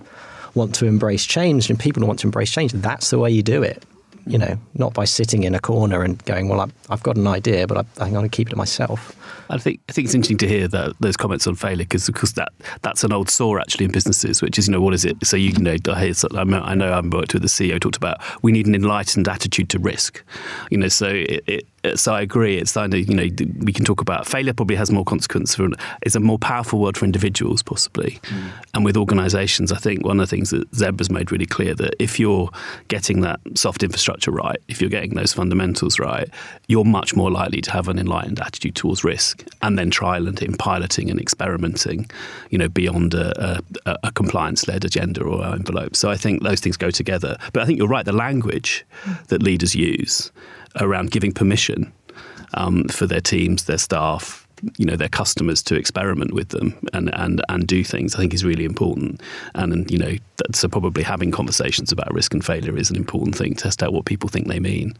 want 0.55 0.75
to 0.75 0.85
embrace 0.85 1.25
change 1.25 1.69
and 1.69 1.79
people 1.79 2.05
want 2.05 2.19
to 2.19 2.27
embrace 2.27 2.51
change, 2.51 2.71
that's 2.73 3.09
the 3.09 3.19
way 3.19 3.31
you 3.31 3.43
do 3.43 3.63
it. 3.63 3.83
You 4.27 4.37
know, 4.37 4.59
not 4.75 4.93
by 4.93 5.05
sitting 5.05 5.43
in 5.43 5.55
a 5.55 5.59
corner 5.59 6.03
and 6.03 6.23
going, 6.25 6.47
"Well, 6.47 6.61
I've, 6.61 6.73
I've 6.89 7.01
got 7.01 7.17
an 7.17 7.25
idea, 7.25 7.65
but 7.65 7.77
I, 7.77 8.03
I'm 8.03 8.13
going 8.13 8.29
to 8.29 8.35
keep 8.35 8.47
it 8.47 8.51
to 8.51 8.55
myself." 8.55 9.15
I 9.51 9.57
think 9.57 9.79
I 9.89 9.91
think 9.91 10.05
it's 10.05 10.15
interesting 10.15 10.37
to 10.37 10.47
hear 10.47 10.67
that 10.69 10.93
those 10.99 11.17
comments 11.17 11.45
on 11.45 11.55
failure 11.55 11.83
because 11.83 12.07
because 12.07 12.33
that 12.33 12.51
that's 12.81 13.03
an 13.03 13.11
old 13.11 13.29
sore 13.29 13.59
actually 13.59 13.85
in 13.85 13.91
businesses, 13.91 14.41
which 14.41 14.57
is 14.57 14.67
you 14.67 14.73
know 14.73 14.81
what 14.81 14.93
is 14.93 15.05
it? 15.05 15.17
So 15.25 15.37
you 15.37 15.51
know 15.53 15.77
I 15.93 16.75
know 16.75 16.91
I 16.91 17.01
worked 17.01 17.33
with 17.33 17.41
the 17.41 17.49
CEO 17.49 17.79
talked 17.79 17.97
about 17.97 18.21
we 18.41 18.51
need 18.51 18.67
an 18.67 18.75
enlightened 18.75 19.27
attitude 19.27 19.69
to 19.69 19.79
risk. 19.79 20.23
You 20.69 20.77
know, 20.77 20.87
so 20.87 21.07
it, 21.07 21.43
it 21.47 21.67
so 21.95 22.13
I 22.13 22.21
agree. 22.21 22.57
It's 22.57 22.73
kind 22.73 22.93
of 22.93 23.09
you 23.09 23.15
know 23.15 23.27
we 23.59 23.73
can 23.73 23.85
talk 23.85 24.01
about 24.01 24.27
failure. 24.27 24.53
Probably 24.53 24.75
has 24.75 24.91
more 24.91 25.03
consequence 25.03 25.55
for 25.55 25.69
it's 26.01 26.15
a 26.15 26.19
more 26.19 26.37
powerful 26.37 26.79
word 26.79 26.97
for 26.97 27.05
individuals 27.05 27.63
possibly, 27.63 28.19
mm. 28.23 28.51
and 28.73 28.85
with 28.85 28.95
organisations. 28.95 29.71
I 29.71 29.77
think 29.77 30.05
one 30.05 30.19
of 30.19 30.29
the 30.29 30.35
things 30.35 30.51
that 30.51 30.73
Zeb 30.75 30.99
has 30.99 31.09
made 31.09 31.31
really 31.31 31.45
clear 31.45 31.73
that 31.75 31.95
if 31.99 32.19
you're 32.19 32.49
getting 32.87 33.21
that 33.21 33.39
soft 33.55 33.83
infrastructure 33.83 34.31
right, 34.31 34.57
if 34.67 34.79
you're 34.79 34.89
getting 34.89 35.15
those 35.15 35.33
fundamentals 35.33 35.99
right, 35.99 36.29
you're 36.67 36.85
much 36.85 37.15
more 37.15 37.31
likely 37.31 37.61
to 37.61 37.71
have 37.71 37.87
an 37.87 37.97
enlightened 37.97 38.39
attitude 38.39 38.75
towards 38.75 39.03
risk, 39.03 39.40
and 39.61 39.77
then 39.77 39.89
trial 39.89 40.23
trialing, 40.25 40.57
piloting, 40.57 41.09
and 41.09 41.19
experimenting. 41.19 42.09
You 42.49 42.57
know, 42.57 42.69
beyond 42.69 43.13
a, 43.13 43.61
a, 43.85 43.97
a 44.03 44.11
compliance-led 44.11 44.85
agenda 44.85 45.23
or 45.23 45.45
envelope. 45.45 45.95
So 45.95 46.09
I 46.09 46.17
think 46.17 46.43
those 46.43 46.59
things 46.59 46.77
go 46.77 46.91
together. 46.91 47.37
But 47.53 47.63
I 47.63 47.65
think 47.65 47.77
you're 47.77 47.87
right. 47.87 48.05
The 48.05 48.13
language 48.13 48.85
that 49.27 49.41
leaders 49.43 49.75
use 49.75 50.31
around 50.79 51.11
giving 51.11 51.31
permission 51.31 51.91
um, 52.53 52.87
for 52.89 53.07
their 53.07 53.21
teams, 53.21 53.65
their 53.65 53.77
staff, 53.77 54.40
you 54.77 54.85
know, 54.85 54.95
their 54.95 55.09
customers 55.09 55.61
to 55.63 55.75
experiment 55.75 56.33
with 56.33 56.49
them 56.49 56.77
and, 56.93 57.13
and, 57.15 57.41
and 57.49 57.67
do 57.67 57.83
things, 57.83 58.15
I 58.15 58.19
think 58.19 58.33
is 58.33 58.43
really 58.43 58.65
important. 58.65 59.21
And, 59.55 59.89
you 59.89 59.97
know, 59.97 60.15
so 60.53 60.67
probably 60.67 61.03
having 61.03 61.31
conversations 61.31 61.91
about 61.91 62.13
risk 62.13 62.33
and 62.33 62.43
failure 62.43 62.77
is 62.77 62.89
an 62.89 62.95
important 62.95 63.35
thing. 63.35 63.55
Test 63.55 63.83
out 63.83 63.93
what 63.93 64.05
people 64.05 64.29
think 64.29 64.47
they 64.47 64.59
mean, 64.59 64.95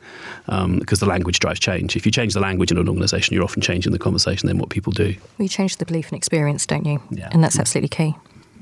um, 0.48 0.80
because 0.80 1.00
the 1.00 1.06
language 1.06 1.40
drives 1.40 1.60
change. 1.60 1.96
If 1.96 2.06
you 2.06 2.12
change 2.12 2.34
the 2.34 2.40
language 2.40 2.72
in 2.72 2.78
an 2.78 2.88
organisation, 2.88 3.34
you're 3.34 3.44
often 3.44 3.62
changing 3.62 3.92
the 3.92 4.00
conversation 4.00 4.48
then 4.48 4.58
what 4.58 4.70
people 4.70 4.92
do. 4.92 5.16
Well, 5.38 5.44
you 5.44 5.50
change 5.50 5.78
the 5.78 5.86
belief 5.86 6.10
and 6.10 6.18
experience, 6.18 6.66
don't 6.66 6.86
you? 6.86 7.02
Yeah. 7.10 7.30
And 7.32 7.44
that's 7.44 7.60
absolutely 7.60 7.90
key. 7.90 8.16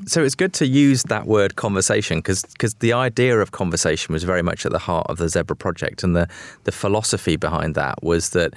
So 0.06 0.24
it's 0.24 0.36
good 0.36 0.54
to 0.54 0.66
use 0.66 1.04
that 1.04 1.26
word 1.26 1.56
conversation 1.56 2.20
because 2.20 2.44
because 2.44 2.74
the 2.76 2.94
idea 2.94 3.40
of 3.40 3.52
conversation 3.52 4.14
was 4.14 4.24
very 4.24 4.42
much 4.42 4.66
at 4.66 4.72
the 4.72 4.80
heart 4.80 5.08
of 5.10 5.18
the 5.18 5.28
Zebra 5.28 5.56
project, 5.56 6.04
and 6.04 6.16
the 6.16 6.28
the 6.64 6.72
philosophy 6.72 7.36
behind 7.36 7.76
that 7.76 8.02
was 8.02 8.30
that 8.30 8.54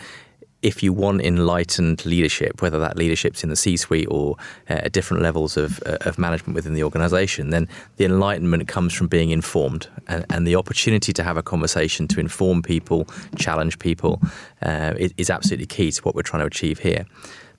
if 0.62 0.83
you 0.83 0.92
want 0.92 1.20
enlightened 1.20 2.07
leadership, 2.07 2.62
whether 2.62 2.79
that 2.79 2.96
leadership's 2.96 3.42
in 3.42 3.51
the 3.51 3.57
C-suite 3.57 4.07
or 4.11 4.37
uh, 4.70 4.75
at 4.85 4.92
different 4.92 5.22
levels 5.22 5.57
of, 5.57 5.83
uh, 5.85 5.98
of 6.03 6.18
management 6.18 6.55
within 6.55 6.75
the 6.75 6.85
organisation, 6.85 7.51
then 7.51 7.68
the 7.96 8.05
enlightenment 8.05 8.68
comes 8.68 8.94
from 8.94 9.09
being 9.09 9.31
informed, 9.31 9.88
and, 10.07 10.25
and, 10.31 10.46
the 10.46 10.57
opportunity 10.57 11.12
to 11.12 11.22
have 11.22 11.37
a 11.37 11.42
conversation 11.42 12.09
to 12.09 12.20
inform 12.20 12.62
people, 12.62 13.07
challenge 13.37 13.79
people, 13.79 14.20
uh, 14.62 14.94
is, 14.96 15.12
is 15.16 15.31
absolutely 15.31 15.66
key 15.66 15.90
to 15.90 16.03
what 16.03 16.14
we're 16.14 16.22
trying 16.22 16.40
to 16.40 16.46
achieve 16.46 16.79
here 16.79 17.05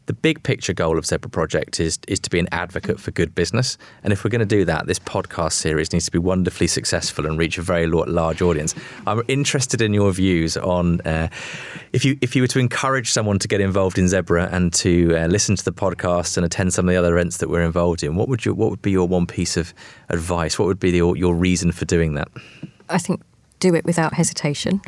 the 0.05 0.13
big 0.13 0.43
picture 0.43 0.73
goal 0.73 0.97
of 0.97 1.05
Zebra 1.05 1.29
Project 1.29 1.79
is 1.79 1.99
is 2.07 2.19
to 2.21 2.29
be 2.29 2.39
an 2.39 2.47
advocate 2.51 2.99
for 2.99 3.11
good 3.11 3.33
business. 3.33 3.77
And 4.03 4.11
if 4.11 4.23
we're 4.23 4.29
going 4.29 4.39
to 4.39 4.45
do 4.45 4.65
that, 4.65 4.85
this 4.85 4.99
podcast 4.99 5.53
series 5.53 5.93
needs 5.93 6.05
to 6.05 6.11
be 6.11 6.17
wonderfully 6.17 6.67
successful 6.67 7.25
and 7.25 7.37
reach 7.37 7.57
a 7.57 7.61
very 7.61 7.87
large 7.87 8.41
audience. 8.41 8.75
I'm 9.07 9.21
interested 9.27 9.81
in 9.81 9.93
your 9.93 10.11
views 10.11 10.57
on 10.57 11.01
uh, 11.01 11.29
if 11.93 12.03
you 12.03 12.17
if 12.21 12.35
you 12.35 12.43
were 12.43 12.47
to 12.49 12.59
encourage 12.59 13.11
someone 13.11 13.39
to 13.39 13.47
get 13.47 13.61
involved 13.61 13.97
in 13.97 14.07
Zebra 14.07 14.49
and 14.51 14.73
to 14.73 15.15
uh, 15.15 15.27
listen 15.27 15.55
to 15.55 15.63
the 15.63 15.71
podcast 15.71 16.37
and 16.37 16.45
attend 16.45 16.73
some 16.73 16.87
of 16.87 16.93
the 16.93 16.97
other 16.97 17.17
events 17.17 17.37
that 17.37 17.49
we're 17.49 17.63
involved 17.63 18.03
in. 18.03 18.15
What 18.15 18.27
would 18.27 18.45
you 18.45 18.53
what 18.53 18.69
would 18.69 18.81
be 18.81 18.91
your 18.91 19.07
one 19.07 19.25
piece 19.25 19.55
of 19.55 19.73
advice? 20.09 20.59
What 20.59 20.65
would 20.65 20.79
be 20.79 20.91
the, 20.91 21.13
your 21.13 21.35
reason 21.35 21.71
for 21.71 21.85
doing 21.85 22.15
that? 22.15 22.27
I 22.89 22.97
think 22.97 23.21
do 23.59 23.73
it 23.73 23.85
without 23.85 24.13
hesitation. 24.13 24.81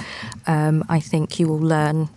Um, 0.47 0.83
I 0.89 0.99
think 0.99 1.39
you 1.39 1.47
will 1.47 1.59
learn 1.59 2.09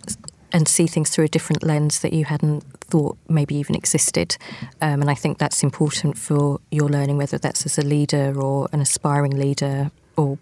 and 0.51 0.67
see 0.67 0.87
things 0.87 1.09
through 1.09 1.25
a 1.25 1.29
different 1.29 1.63
lens 1.63 1.99
that 1.99 2.11
you 2.11 2.25
hadn't 2.25 2.65
thought 2.89 3.17
maybe 3.27 3.55
even 3.55 3.75
existed. 3.75 4.37
Um, 4.81 5.01
and 5.01 5.09
I 5.09 5.15
think 5.15 5.37
that's 5.37 5.63
important 5.63 6.17
for 6.17 6.59
your 6.71 6.89
learning, 6.89 7.17
whether 7.17 7.37
that's 7.37 7.65
as 7.65 7.77
a 7.77 7.83
leader 7.83 8.39
or 8.39 8.67
an 8.71 8.81
aspiring 8.81 9.37
leader 9.37 9.91
or 10.15 10.37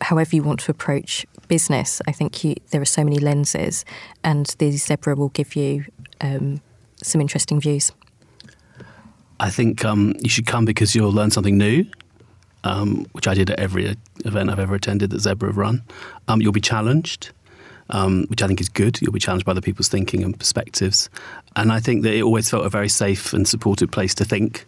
however 0.00 0.36
you 0.36 0.42
want 0.42 0.60
to 0.60 0.70
approach 0.70 1.26
business. 1.48 2.00
I 2.06 2.12
think 2.12 2.44
you, 2.44 2.54
there 2.70 2.80
are 2.80 2.92
so 2.98 3.04
many 3.04 3.18
lenses, 3.18 3.84
and 4.22 4.46
the 4.58 4.70
Zebra 4.70 5.14
will 5.16 5.30
give 5.30 5.56
you 5.56 5.84
um, 6.20 6.60
some 7.02 7.20
interesting 7.20 7.60
views. 7.60 7.92
I 9.40 9.50
think 9.50 9.84
um, 9.84 10.14
you 10.20 10.28
should 10.28 10.46
come 10.46 10.64
because 10.64 10.94
you'll 10.94 11.12
learn 11.12 11.30
something 11.30 11.56
new, 11.56 11.84
um, 12.64 13.06
which 13.12 13.28
I 13.28 13.34
did 13.34 13.50
at 13.50 13.58
every 13.58 13.96
event 14.24 14.50
I've 14.50 14.58
ever 14.58 14.74
attended 14.74 15.10
that 15.10 15.20
Zebra 15.20 15.48
have 15.48 15.56
run. 15.56 15.82
Um, 16.26 16.40
you'll 16.42 16.52
be 16.52 16.60
challenged, 16.60 17.30
um, 17.90 18.26
which 18.28 18.42
I 18.42 18.46
think 18.46 18.60
is 18.60 18.68
good. 18.68 19.00
You'll 19.00 19.12
be 19.12 19.20
challenged 19.20 19.46
by 19.46 19.52
other 19.52 19.60
people's 19.60 19.88
thinking 19.88 20.22
and 20.22 20.38
perspectives. 20.38 21.08
And 21.56 21.72
I 21.72 21.80
think 21.80 22.02
that 22.02 22.14
it 22.14 22.22
always 22.22 22.50
felt 22.50 22.66
a 22.66 22.70
very 22.70 22.88
safe 22.88 23.32
and 23.32 23.46
supported 23.46 23.90
place 23.92 24.14
to 24.16 24.24
think 24.24 24.66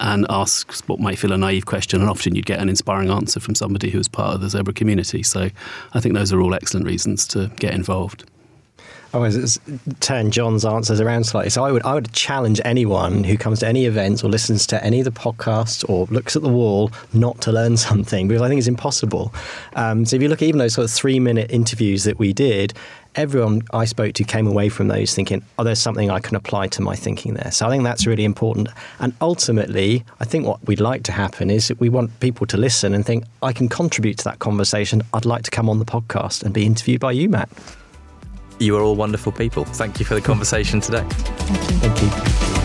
and 0.00 0.26
ask 0.30 0.72
what 0.88 1.00
might 1.00 1.18
feel 1.18 1.32
a 1.32 1.38
naive 1.38 1.66
question. 1.66 2.00
And 2.00 2.08
often 2.08 2.34
you'd 2.34 2.46
get 2.46 2.60
an 2.60 2.68
inspiring 2.68 3.10
answer 3.10 3.40
from 3.40 3.54
somebody 3.54 3.90
who 3.90 3.98
was 3.98 4.08
part 4.08 4.34
of 4.34 4.40
the 4.40 4.48
Zebra 4.48 4.72
community. 4.72 5.22
So 5.22 5.50
I 5.92 6.00
think 6.00 6.14
those 6.14 6.32
are 6.32 6.40
all 6.40 6.54
excellent 6.54 6.86
reasons 6.86 7.26
to 7.28 7.50
get 7.56 7.74
involved. 7.74 8.24
I 9.14 9.18
was 9.18 9.58
turn 10.00 10.30
John's 10.30 10.64
answers 10.64 11.00
around 11.00 11.24
slightly. 11.24 11.50
So 11.50 11.64
I 11.64 11.72
would 11.72 11.82
I 11.84 11.94
would 11.94 12.12
challenge 12.12 12.60
anyone 12.64 13.24
who 13.24 13.36
comes 13.36 13.60
to 13.60 13.66
any 13.66 13.86
events 13.86 14.22
or 14.22 14.28
listens 14.28 14.66
to 14.68 14.84
any 14.84 15.00
of 15.00 15.04
the 15.04 15.10
podcasts 15.10 15.88
or 15.88 16.06
looks 16.06 16.36
at 16.36 16.42
the 16.42 16.48
wall 16.48 16.90
not 17.12 17.40
to 17.42 17.52
learn 17.52 17.76
something 17.88 18.28
because 18.28 18.42
I 18.42 18.48
think 18.48 18.58
it's 18.58 18.68
impossible. 18.68 19.32
Um, 19.74 20.04
so 20.04 20.16
if 20.16 20.22
you 20.22 20.28
look 20.28 20.42
at 20.42 20.48
even 20.48 20.58
those 20.58 20.74
sort 20.74 20.84
of 20.84 20.90
three 20.90 21.20
minute 21.20 21.50
interviews 21.50 22.04
that 22.04 22.18
we 22.18 22.32
did, 22.32 22.74
everyone 23.14 23.62
I 23.72 23.84
spoke 23.84 24.14
to 24.14 24.24
came 24.24 24.46
away 24.46 24.68
from 24.68 24.88
those 24.88 25.14
thinking, 25.14 25.42
oh, 25.58 25.64
there's 25.64 25.80
something 25.80 26.10
I 26.10 26.20
can 26.20 26.36
apply 26.36 26.68
to 26.68 26.82
my 26.82 26.94
thinking 26.94 27.34
there. 27.34 27.50
So 27.50 27.66
I 27.66 27.70
think 27.70 27.82
that's 27.82 28.06
really 28.06 28.24
important. 28.24 28.68
And 29.00 29.14
ultimately, 29.20 30.04
I 30.20 30.24
think 30.24 30.46
what 30.46 30.64
we'd 30.66 30.80
like 30.80 31.02
to 31.04 31.12
happen 31.12 31.50
is 31.50 31.68
that 31.68 31.80
we 31.80 31.88
want 31.88 32.20
people 32.20 32.46
to 32.46 32.56
listen 32.56 32.94
and 32.94 33.04
think, 33.04 33.24
I 33.42 33.52
can 33.52 33.68
contribute 33.68 34.18
to 34.18 34.24
that 34.24 34.38
conversation. 34.38 35.02
I'd 35.14 35.24
like 35.24 35.42
to 35.44 35.50
come 35.50 35.68
on 35.68 35.78
the 35.78 35.84
podcast 35.84 36.42
and 36.42 36.52
be 36.52 36.66
interviewed 36.66 37.00
by 37.00 37.12
you, 37.12 37.28
Matt. 37.28 37.48
You 38.58 38.76
are 38.76 38.82
all 38.82 38.96
wonderful 38.96 39.32
people. 39.32 39.64
Thank 39.64 40.00
you 40.00 40.04
for 40.04 40.14
the 40.14 40.20
conversation 40.20 40.80
today. 40.80 41.04
Thank 41.08 41.70
you. 41.70 41.76
Thank 41.78 42.52
you. 42.52 42.57